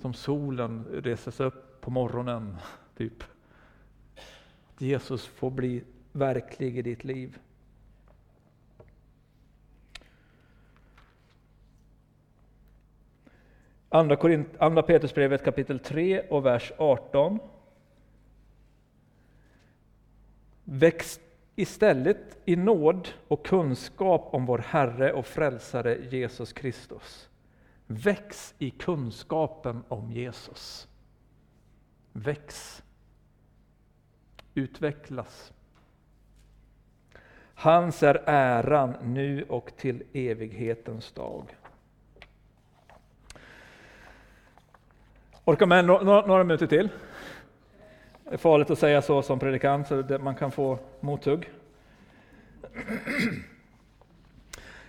Som 0.00 0.14
solen 0.14 0.84
reser 0.84 1.30
sig 1.30 1.46
upp 1.46 1.80
på 1.80 1.90
morgonen, 1.90 2.56
typ. 2.96 3.22
Att 4.74 4.80
Jesus 4.80 5.26
får 5.26 5.50
bli 5.50 5.84
verklig 6.12 6.78
i 6.78 6.82
ditt 6.82 7.04
liv. 7.04 7.38
Andra, 13.90 14.16
Korint, 14.16 14.48
andra 14.58 14.82
Petrusbrevet 14.82 15.44
kapitel 15.44 15.78
3 15.78 16.20
och 16.20 16.46
vers 16.46 16.72
18. 16.78 17.38
Väx 20.64 21.20
istället 21.56 22.38
i 22.44 22.56
nåd 22.56 23.08
och 23.28 23.46
kunskap 23.46 24.28
om 24.34 24.46
vår 24.46 24.58
Herre 24.58 25.12
och 25.12 25.26
Frälsare 25.26 25.98
Jesus 26.10 26.52
Kristus. 26.52 27.28
Väx 27.86 28.54
i 28.58 28.70
kunskapen 28.70 29.84
om 29.88 30.12
Jesus. 30.12 30.88
Väx. 32.12 32.82
Utvecklas. 34.54 35.52
Hans 37.54 38.02
är 38.02 38.22
äran 38.26 38.94
nu 39.02 39.42
och 39.48 39.76
till 39.76 40.02
evighetens 40.12 41.12
dag. 41.12 41.56
Orkar 45.48 45.66
med 45.66 45.84
några, 45.84 46.26
några 46.26 46.44
minuter 46.44 46.66
till? 46.66 46.88
Det 48.24 48.34
är 48.34 48.36
farligt 48.36 48.70
att 48.70 48.78
säga 48.78 49.02
så 49.02 49.22
som 49.22 49.38
predikant, 49.38 49.88
så 49.88 50.04
man 50.20 50.34
kan 50.34 50.50
få 50.50 50.78
mothugg. 51.00 51.50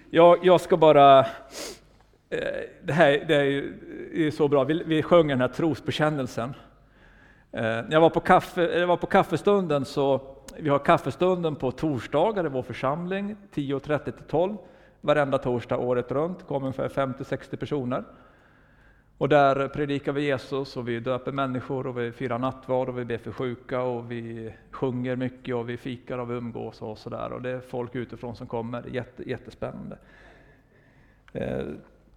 Jag, 0.10 0.46
jag 0.46 0.62
ska 0.62 0.78
bara... 0.78 1.20
Eh, 1.20 1.26
det 2.84 2.94
här 2.94 3.26
det 3.28 3.36
är, 3.36 3.44
ju, 3.44 4.32
så 4.32 4.48
bra, 4.48 4.64
vi, 4.64 4.84
vi 4.84 5.04
sjöng 5.04 5.28
den 5.28 5.42
här 5.42 5.48
trosbekännelsen. 5.48 6.54
Eh, 7.52 7.62
när 7.62 7.92
jag 7.92 8.02
var 8.02 8.10
på, 8.10 8.20
kaffe, 8.20 8.80
jag 8.80 8.88
var 8.88 8.98
på 8.98 9.08
kaffestunden, 9.08 9.86
så 9.86 10.22
vi 10.58 10.70
har 10.70 10.80
kaffestunden 10.80 11.56
på 11.56 11.72
torsdagar 11.72 12.46
i 12.46 12.50
vår 12.50 12.64
församling, 12.64 13.36
10.30 13.54 14.04
till 14.04 14.14
12. 14.28 14.58
Varenda 15.02 15.38
torsdag 15.38 15.78
året 15.78 16.12
runt, 16.12 16.48
kommer 16.48 16.68
ungefär 16.68 16.90
50-60 16.90 17.56
personer. 17.56 18.04
Och 19.20 19.30
där 19.30 19.68
predikar 19.68 20.12
vi 20.12 20.22
Jesus 20.22 20.78
och 20.78 20.88
vi 20.88 21.00
döper 21.00 21.32
människor 21.32 21.88
och 21.88 21.98
vi 21.98 22.12
firar 22.12 22.40
nattvard 22.40 22.90
och 22.90 23.00
vi 23.00 23.06
ber 23.06 23.18
för 23.18 23.32
sjuka 23.32 23.82
och 23.82 24.12
vi 24.12 24.54
sjunger 24.72 25.16
mycket 25.16 25.56
och 25.56 25.70
vi 25.70 25.78
fikar 25.78 26.18
och 26.18 26.32
vi 26.32 26.34
umgås 26.34 26.82
och 26.82 26.98
sådär. 26.98 27.34
Och 27.34 27.42
det 27.42 27.50
är 27.50 27.60
folk 27.60 27.96
utifrån 27.96 28.36
som 28.36 28.48
kommer, 28.48 28.84
Jätte, 28.88 29.30
jättespännande. 29.30 29.98
Eh, 31.34 31.66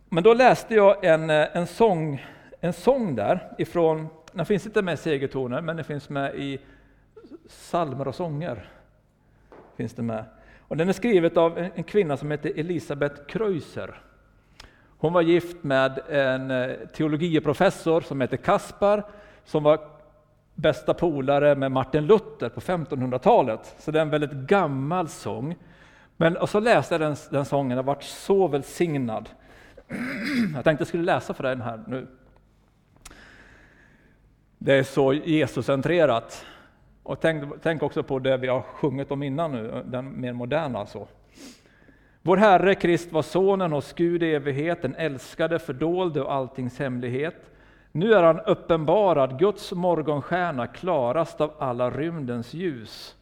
men 0.08 0.22
då 0.22 0.34
läste 0.34 0.74
jag 0.74 1.04
en, 1.04 1.30
eh, 1.30 1.56
en, 1.56 1.66
sång, 1.66 2.24
en 2.60 2.72
sång 2.72 3.14
där 3.14 3.52
ifrån, 3.58 4.06
den 4.32 4.46
finns 4.46 4.66
inte 4.66 4.82
med 4.82 4.94
i 4.94 4.96
segertoner, 4.96 5.60
men 5.60 5.76
den 5.76 5.84
finns 5.84 6.08
med 6.08 6.34
i 6.34 6.58
salmer 7.46 8.08
och 8.08 8.14
sånger. 8.14 8.68
Finns 9.76 9.94
det 9.94 10.02
med. 10.02 10.24
Och 10.60 10.76
den 10.76 10.88
är 10.88 10.92
skriven 10.92 11.38
av 11.38 11.58
en 11.74 11.84
kvinna 11.84 12.16
som 12.16 12.30
heter 12.30 12.52
Elisabeth 12.56 13.24
Kreuser. 13.26 14.02
Hon 15.02 15.12
var 15.12 15.22
gift 15.22 15.64
med 15.64 15.98
en 16.08 16.50
eh, 16.50 16.76
teologieprofessor 16.92 18.00
som 18.00 18.20
heter 18.20 18.36
Kaspar, 18.36 19.02
som 19.44 19.62
var 19.62 19.80
bästa 20.54 20.94
polare 20.94 21.54
med 21.54 21.72
Martin 21.72 22.06
Luther 22.06 22.48
på 22.48 22.60
1500-talet. 22.60 23.74
Så 23.78 23.90
det 23.90 23.98
är 23.98 24.02
en 24.02 24.10
väldigt 24.10 24.32
gammal 24.32 25.08
sång. 25.08 25.56
Men, 26.16 26.36
och 26.36 26.48
så 26.48 26.60
läste 26.60 26.94
jag 26.94 27.00
den, 27.00 27.16
den 27.30 27.44
sången 27.44 27.78
och 27.78 27.84
varit 27.84 28.02
så 28.02 28.48
välsignad. 28.48 29.28
Jag 30.54 30.64
tänkte 30.64 30.82
jag 30.82 30.88
skulle 30.88 31.04
läsa 31.04 31.34
för 31.34 31.42
dig 31.42 31.56
den 31.56 31.64
här 31.64 31.84
nu. 31.86 32.06
Det 34.58 34.74
är 34.74 34.82
så 34.82 35.12
Jesuscentrerat. 35.12 36.46
Och 37.02 37.20
tänk, 37.20 37.62
tänk 37.62 37.82
också 37.82 38.02
på 38.02 38.18
det 38.18 38.36
vi 38.36 38.48
har 38.48 38.60
sjungit 38.60 39.10
om 39.10 39.22
innan 39.22 39.52
nu, 39.52 39.82
den 39.86 40.20
mer 40.20 40.32
moderna. 40.32 40.86
Så. 40.86 41.08
Vår 42.24 42.36
Herre 42.36 42.74
Krist 42.74 43.12
var 43.12 43.22
sonen 43.22 43.72
hos 43.72 43.92
Gud 43.92 44.22
i 44.22 44.34
evighet, 44.34 44.82
den 44.82 44.94
älskade, 44.94 45.58
fördolde 45.58 46.22
och 46.22 46.32
alltings 46.32 46.78
hemlighet. 46.78 47.50
Nu 47.92 48.12
är 48.12 48.22
han 48.22 48.40
uppenbarad, 48.40 49.38
Guds 49.38 49.72
morgonstjärna, 49.72 50.66
klarast 50.66 51.40
av 51.40 51.52
alla 51.58 51.90
rymdens 51.90 52.54
ljus. 52.54 53.16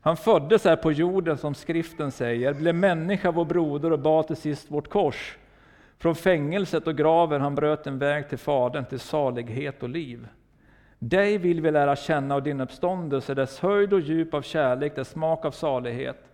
Han 0.00 0.16
föddes 0.16 0.64
här 0.64 0.76
på 0.76 0.92
jorden 0.92 1.38
som 1.38 1.54
skriften 1.54 2.12
säger, 2.12 2.54
blev 2.54 2.74
människa 2.74 3.30
vår 3.30 3.44
broder 3.44 3.92
och 3.92 3.98
bar 3.98 4.22
till 4.22 4.36
sist 4.36 4.70
vårt 4.70 4.88
kors. 4.88 5.38
Från 5.98 6.14
fängelset 6.14 6.86
och 6.86 6.96
graven 6.96 7.40
han 7.40 7.54
bröt 7.54 7.86
en 7.86 7.98
väg 7.98 8.28
till 8.28 8.38
Fadern, 8.38 8.84
till 8.84 9.00
salighet 9.00 9.82
och 9.82 9.88
liv. 9.88 10.28
Dig 10.98 11.38
vill 11.38 11.60
vi 11.60 11.70
lära 11.70 11.96
känna 11.96 12.34
och 12.34 12.42
din 12.42 12.60
uppståndelse, 12.60 13.34
dess 13.34 13.60
höjd 13.60 13.92
och 13.92 14.00
djup 14.00 14.34
av 14.34 14.42
kärlek, 14.42 14.96
dess 14.96 15.08
smak 15.08 15.44
av 15.44 15.50
salighet. 15.50 16.29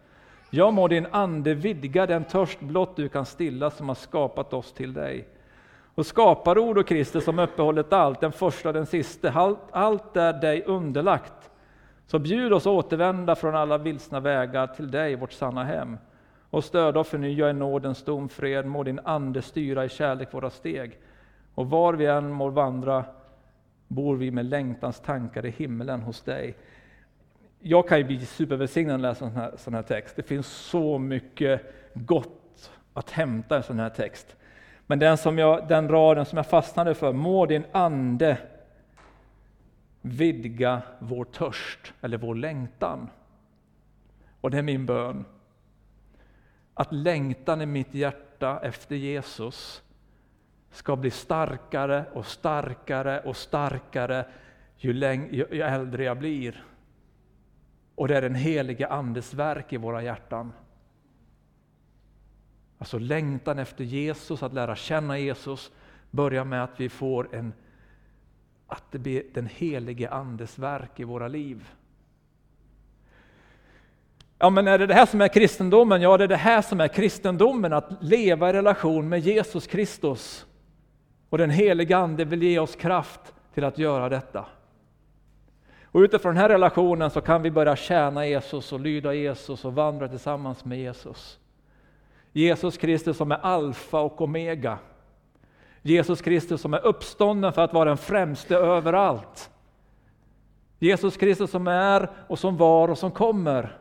Ja, 0.50 0.70
må 0.70 0.88
din 0.88 1.06
ande 1.10 1.54
vidga 1.54 2.06
den 2.06 2.24
törst 2.24 2.60
blott 2.60 2.96
du 2.96 3.08
kan 3.08 3.26
stilla 3.26 3.70
som 3.70 3.88
har 3.88 3.94
skapat 3.94 4.52
oss 4.52 4.72
till 4.72 4.92
dig. 4.92 5.28
Och 5.94 6.06
skaparord 6.06 6.78
och 6.78 6.86
Kristus 6.86 7.24
som 7.24 7.38
uppehållit 7.38 7.92
allt, 7.92 8.20
den 8.20 8.32
första 8.32 8.68
och 8.68 8.72
den 8.72 8.86
siste, 8.86 9.32
allt, 9.32 9.58
allt 9.70 10.16
är 10.16 10.32
dig 10.32 10.62
underlagt. 10.66 11.50
Så 12.06 12.18
bjud 12.18 12.52
oss 12.52 12.66
återvända 12.66 13.34
från 13.34 13.54
alla 13.54 13.78
vilsna 13.78 14.20
vägar 14.20 14.66
till 14.66 14.90
dig, 14.90 15.16
vårt 15.16 15.32
sanna 15.32 15.64
hem. 15.64 15.98
Och 16.50 16.64
stöd 16.64 16.96
och 16.96 17.06
förnya 17.06 17.50
i 17.50 17.52
nådens 17.52 18.04
domfred, 18.04 18.66
må 18.66 18.82
din 18.82 19.00
ande 19.04 19.42
styra 19.42 19.84
i 19.84 19.88
kärlek 19.88 20.34
våra 20.34 20.50
steg. 20.50 20.98
Och 21.54 21.70
var 21.70 21.94
vi 21.94 22.06
än 22.06 22.32
må 22.32 22.48
vandra 22.48 23.04
bor 23.88 24.16
vi 24.16 24.30
med 24.30 24.46
längtans 24.46 25.00
tankar 25.00 25.46
i 25.46 25.50
himlen 25.50 26.02
hos 26.02 26.22
dig. 26.22 26.56
Jag 27.60 27.88
kan 27.88 27.98
ju 27.98 28.04
bli 28.04 28.26
supervälsignad 28.26 29.00
när 29.00 29.08
jag 29.08 29.14
läser 29.14 29.26
en 29.26 29.32
sån 29.32 29.40
här, 29.40 29.52
sån 29.56 29.74
här 29.74 29.82
text. 29.82 30.16
Det 30.16 30.22
finns 30.22 30.46
så 30.46 30.98
mycket 30.98 31.62
gott 31.94 32.70
att 32.92 33.10
hämta 33.10 33.54
i 33.54 33.56
en 33.56 33.62
sån 33.62 33.78
här 33.78 33.90
text. 33.90 34.36
Men 34.86 34.98
den, 34.98 35.16
som 35.16 35.38
jag, 35.38 35.68
den 35.68 35.88
raden 35.88 36.24
som 36.24 36.36
jag 36.36 36.46
fastnade 36.46 36.94
för, 36.94 37.12
må 37.12 37.46
din 37.46 37.64
ande 37.72 38.38
vidga 40.00 40.82
vår 40.98 41.24
törst 41.24 41.92
eller 42.00 42.18
vår 42.18 42.34
längtan. 42.34 43.08
Och 44.40 44.50
det 44.50 44.58
är 44.58 44.62
min 44.62 44.86
bön. 44.86 45.24
Att 46.74 46.92
längtan 46.92 47.62
i 47.62 47.66
mitt 47.66 47.94
hjärta 47.94 48.60
efter 48.62 48.96
Jesus 48.96 49.82
ska 50.70 50.96
bli 50.96 51.10
starkare 51.10 52.04
och 52.12 52.26
starkare 52.26 53.20
och 53.20 53.36
starkare 53.36 54.24
ju, 54.76 54.92
läng- 54.92 55.28
ju, 55.30 55.46
ju 55.50 55.62
äldre 55.62 56.04
jag 56.04 56.18
blir. 56.18 56.64
Och 57.96 58.08
det 58.08 58.16
är 58.16 58.22
den 58.22 58.34
helige 58.34 58.86
Andes 58.86 59.34
verk 59.34 59.72
i 59.72 59.76
våra 59.76 60.02
hjärtan. 60.02 60.52
Alltså 62.78 62.98
längtan 62.98 63.58
efter 63.58 63.84
Jesus, 63.84 64.42
att 64.42 64.54
lära 64.54 64.76
känna 64.76 65.18
Jesus, 65.18 65.70
börjar 66.10 66.44
med 66.44 66.64
att 66.64 66.80
vi 66.80 66.88
får 66.88 67.34
en 67.34 67.52
att 68.66 68.82
det 68.90 68.98
blir 68.98 69.22
den 69.34 69.46
helige 69.46 70.10
Andes 70.10 70.58
verk 70.58 71.00
i 71.00 71.04
våra 71.04 71.28
liv. 71.28 71.68
Ja, 74.38 74.50
men 74.50 74.68
är 74.68 74.78
det 74.78 74.86
det 74.86 74.94
här 74.94 75.06
som 75.06 75.20
är 75.20 75.28
kristendomen? 75.28 76.02
Ja, 76.02 76.16
det 76.16 76.24
är 76.24 76.28
det 76.28 76.36
här 76.36 76.62
som 76.62 76.80
är 76.80 76.88
kristendomen, 76.88 77.72
att 77.72 78.02
leva 78.02 78.50
i 78.50 78.52
relation 78.52 79.08
med 79.08 79.20
Jesus 79.20 79.66
Kristus. 79.66 80.46
Och 81.28 81.38
den 81.38 81.50
helige 81.50 81.96
Ande 81.96 82.24
vill 82.24 82.42
ge 82.42 82.58
oss 82.58 82.76
kraft 82.76 83.34
till 83.54 83.64
att 83.64 83.78
göra 83.78 84.08
detta. 84.08 84.46
Och 85.96 86.02
utifrån 86.02 86.34
den 86.34 86.42
här 86.42 86.48
relationen 86.48 87.10
så 87.10 87.20
kan 87.20 87.42
vi 87.42 87.50
börja 87.50 87.76
tjäna 87.76 88.26
Jesus 88.26 88.72
och 88.72 88.80
lyda 88.80 89.14
Jesus 89.14 89.64
och 89.64 89.74
vandra 89.74 90.08
tillsammans 90.08 90.64
med 90.64 90.78
Jesus. 90.78 91.38
Jesus 92.32 92.76
Kristus 92.76 93.16
som 93.16 93.32
är 93.32 93.36
alfa 93.36 94.00
och 94.00 94.20
omega. 94.20 94.78
Jesus 95.82 96.20
Kristus 96.20 96.60
som 96.60 96.74
är 96.74 96.86
uppstånden 96.86 97.52
för 97.52 97.62
att 97.62 97.72
vara 97.72 97.88
den 97.88 97.96
främste 97.96 98.56
överallt. 98.56 99.50
Jesus 100.78 101.16
Kristus 101.16 101.50
som 101.50 101.66
är 101.66 102.10
och 102.28 102.38
som 102.38 102.56
var 102.56 102.88
och 102.88 102.98
som 102.98 103.10
kommer. 103.10 103.78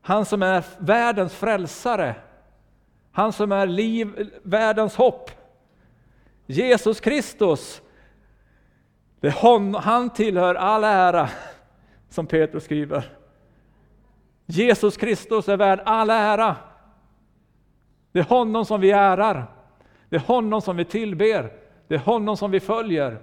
Han 0.00 0.24
som 0.24 0.42
är 0.42 0.64
världens 0.78 1.34
frälsare. 1.34 2.14
Han 3.12 3.32
som 3.32 3.52
är 3.52 3.66
liv, 3.66 4.30
världens 4.42 4.96
hopp. 4.96 5.30
Jesus 6.46 7.00
Kristus. 7.00 7.82
Det 9.20 9.34
hon, 9.42 9.74
han 9.74 10.10
tillhör 10.10 10.54
all 10.54 10.84
ära, 10.84 11.28
som 12.08 12.26
Petrus 12.26 12.64
skriver. 12.64 13.04
Jesus 14.46 14.96
Kristus 14.96 15.48
är 15.48 15.56
värd 15.56 15.80
all 15.84 16.10
ära. 16.10 16.56
Det 18.12 18.18
är 18.18 18.24
honom 18.24 18.64
som 18.64 18.80
vi 18.80 18.90
ärar. 18.90 19.46
Det 20.08 20.16
är 20.16 20.20
honom 20.20 20.62
som 20.62 20.76
vi 20.76 20.84
tillber. 20.84 21.52
Det 21.88 21.94
är 21.94 21.98
honom 21.98 22.36
som 22.36 22.50
vi 22.50 22.60
följer. 22.60 23.18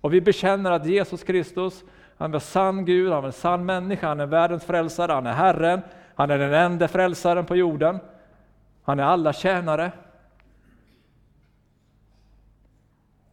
Och 0.00 0.14
vi 0.14 0.20
bekänner 0.20 0.70
att 0.70 0.86
Jesus 0.86 1.22
Kristus, 1.22 1.84
han 2.18 2.34
är 2.34 2.38
sann 2.38 2.84
Gud, 2.84 3.12
han 3.12 3.24
är 3.24 3.30
sann 3.30 3.66
människa, 3.66 4.08
han 4.08 4.20
är 4.20 4.26
världens 4.26 4.64
frälsare, 4.64 5.12
han 5.12 5.26
är 5.26 5.32
Herren, 5.32 5.80
han 6.14 6.30
är 6.30 6.38
den 6.38 6.54
enda 6.54 6.88
frälsaren 6.88 7.46
på 7.46 7.56
jorden. 7.56 7.98
Han 8.82 9.00
är 9.00 9.04
alla 9.04 9.32
tjänare. 9.32 9.92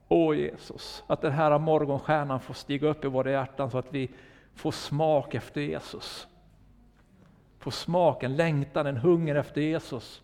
Åh 0.08 0.38
Jesus, 0.38 1.04
att 1.08 1.22
den 1.22 1.32
här 1.32 1.60
morgonstjärnan 1.60 2.40
får 2.40 2.54
stiga 2.54 2.88
upp 2.88 3.06
i 3.06 3.08
våra 3.08 3.32
hjärtan 3.32 3.72
så 3.72 3.78
att 3.78 3.94
vi 3.94 4.10
får 4.54 4.72
smak 4.72 5.36
efter 5.36 5.62
Jesus. 5.62 6.28
Får 7.60 7.72
smak, 7.72 8.24
en 8.24 8.36
längtan, 8.36 8.88
en 8.88 8.98
hunger 8.98 9.36
efter 9.36 9.62
Jesus. 9.62 10.24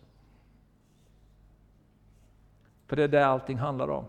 För 2.86 2.96
det 2.96 3.04
är 3.04 3.08
det 3.08 3.26
allting 3.26 3.58
handlar 3.58 3.90
om. 3.90 4.04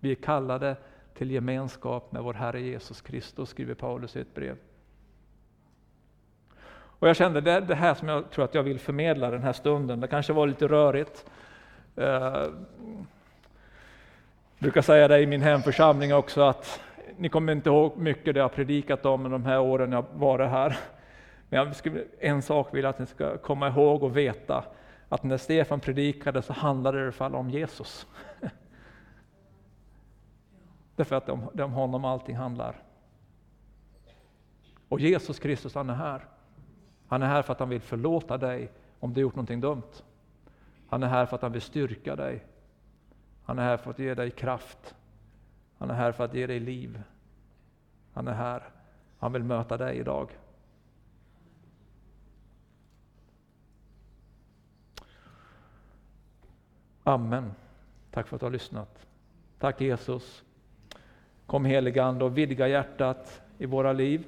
Vi 0.00 0.10
är 0.10 0.14
kallade 0.14 0.76
till 1.14 1.30
gemenskap 1.30 2.12
med 2.12 2.22
vår 2.22 2.34
Herre 2.34 2.60
Jesus 2.60 3.00
Kristus, 3.00 3.48
skriver 3.48 3.74
Paulus 3.74 4.16
i 4.16 4.20
ett 4.20 4.34
brev. 4.34 4.56
Och 6.70 7.08
jag 7.08 7.16
kände 7.16 7.40
det, 7.40 7.60
det 7.60 7.74
här 7.74 7.94
som 7.94 8.08
jag 8.08 8.30
tror 8.30 8.44
att 8.44 8.54
jag 8.54 8.62
vill 8.62 8.78
förmedla 8.78 9.30
den 9.30 9.42
här 9.42 9.52
stunden. 9.52 10.00
Det 10.00 10.08
kanske 10.08 10.32
var 10.32 10.46
lite 10.46 10.68
rörigt. 10.68 11.30
Eh, 11.96 12.46
jag 14.60 14.62
brukar 14.62 14.82
säga 14.82 15.08
det 15.08 15.20
i 15.20 15.26
min 15.26 15.42
hemförsamling 15.42 16.14
också 16.14 16.42
att 16.42 16.80
ni 17.16 17.28
kommer 17.28 17.52
inte 17.52 17.68
ihåg 17.68 17.96
mycket 17.96 18.34
det 18.34 18.40
jag 18.40 18.52
predikat 18.52 19.06
om 19.06 19.30
de 19.30 19.44
här 19.44 19.60
åren 19.60 19.92
jag 19.92 20.04
varit 20.14 20.50
här. 20.50 20.78
Men 21.48 21.58
jag 21.58 21.76
skulle, 21.76 22.04
en 22.20 22.42
sak 22.42 22.74
vill 22.74 22.84
jag 22.84 22.90
att 22.90 22.98
ni 22.98 23.06
ska 23.06 23.38
komma 23.38 23.68
ihåg 23.68 24.02
och 24.02 24.16
veta, 24.16 24.64
att 25.08 25.22
när 25.22 25.36
Stefan 25.36 25.80
predikade 25.80 26.42
så 26.42 26.52
handlade 26.52 26.98
det 26.98 27.02
i 27.02 27.04
alla 27.04 27.12
fall 27.12 27.34
om 27.34 27.50
Jesus. 27.50 28.06
Därför 30.96 31.16
att 31.16 31.26
det 31.26 31.62
är 31.62 31.64
om 31.64 31.72
honom 31.72 32.04
allting 32.04 32.36
handlar. 32.36 32.76
Och 34.88 35.00
Jesus 35.00 35.38
Kristus 35.38 35.74
han 35.74 35.90
är 35.90 35.94
här. 35.94 36.24
Han 37.08 37.22
är 37.22 37.26
här 37.26 37.42
för 37.42 37.52
att 37.52 37.60
han 37.60 37.68
vill 37.68 37.80
förlåta 37.80 38.38
dig 38.38 38.70
om 39.00 39.14
du 39.14 39.20
gjort 39.20 39.34
någonting 39.34 39.60
dumt. 39.60 40.02
Han 40.88 41.02
är 41.02 41.08
här 41.08 41.26
för 41.26 41.36
att 41.36 41.42
han 41.42 41.52
vill 41.52 41.62
styrka 41.62 42.16
dig. 42.16 42.44
Han 43.48 43.58
är 43.58 43.62
här 43.62 43.76
för 43.76 43.90
att 43.90 43.98
ge 43.98 44.14
dig 44.14 44.30
kraft. 44.30 44.94
Han 45.78 45.90
är 45.90 45.94
här 45.94 46.12
för 46.12 46.24
att 46.24 46.34
ge 46.34 46.46
dig 46.46 46.60
liv. 46.60 47.02
Han 48.12 48.28
är 48.28 48.32
här. 48.32 48.62
Han 49.18 49.32
vill 49.32 49.42
möta 49.42 49.76
dig 49.76 49.98
idag. 49.98 50.30
Amen. 57.04 57.52
Tack 58.10 58.28
för 58.28 58.36
att 58.36 58.40
du 58.40 58.46
har 58.46 58.50
lyssnat. 58.50 59.06
Tack 59.58 59.80
Jesus. 59.80 60.44
Kom 61.46 61.64
helige 61.64 62.04
Ande 62.04 62.24
och 62.24 62.38
vidga 62.38 62.68
hjärtat 62.68 63.42
i 63.58 63.66
våra 63.66 63.92
liv. 63.92 64.26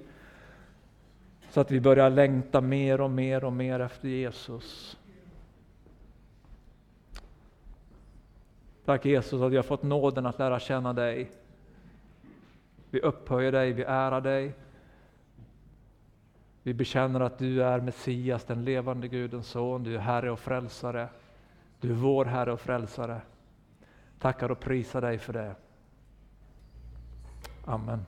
Så 1.51 1.61
att 1.61 1.71
vi 1.71 1.81
börjar 1.81 2.11
längta 2.11 2.61
mer 2.61 3.01
och 3.01 3.11
mer 3.11 3.45
och 3.45 3.53
mer 3.53 3.81
efter 3.81 4.09
Jesus. 4.09 5.00
Tack 8.85 9.05
Jesus 9.05 9.43
att 9.43 9.53
vi 9.53 9.57
har 9.57 9.63
fått 9.63 9.83
nåden 9.83 10.27
att 10.27 10.39
lära 10.39 10.61
känna 10.61 10.93
dig. 10.93 11.31
Vi 12.91 13.01
upphöjer 13.01 13.53
dig, 13.53 13.73
vi 13.73 13.83
ärar 13.83 14.21
dig. 14.21 14.55
Vi 16.63 16.75
bekänner 16.75 17.21
att 17.21 17.39
du 17.39 17.63
är 17.63 17.81
Messias, 17.81 18.45
den 18.45 18.65
levande 18.65 19.09
Gudens 19.09 19.47
son, 19.47 19.85
du 19.85 19.95
är 19.95 19.99
Herre 19.99 20.31
och 20.31 20.41
Frälsare. 20.41 21.09
Du 21.81 21.91
är 21.91 21.95
vår 21.95 22.25
Herre 22.25 22.53
och 22.53 22.61
Frälsare. 22.61 23.21
Tackar 24.19 24.51
och 24.51 24.61
prisar 24.61 25.01
dig 25.01 25.19
för 25.19 25.33
det. 25.33 25.55
Amen. 27.65 28.05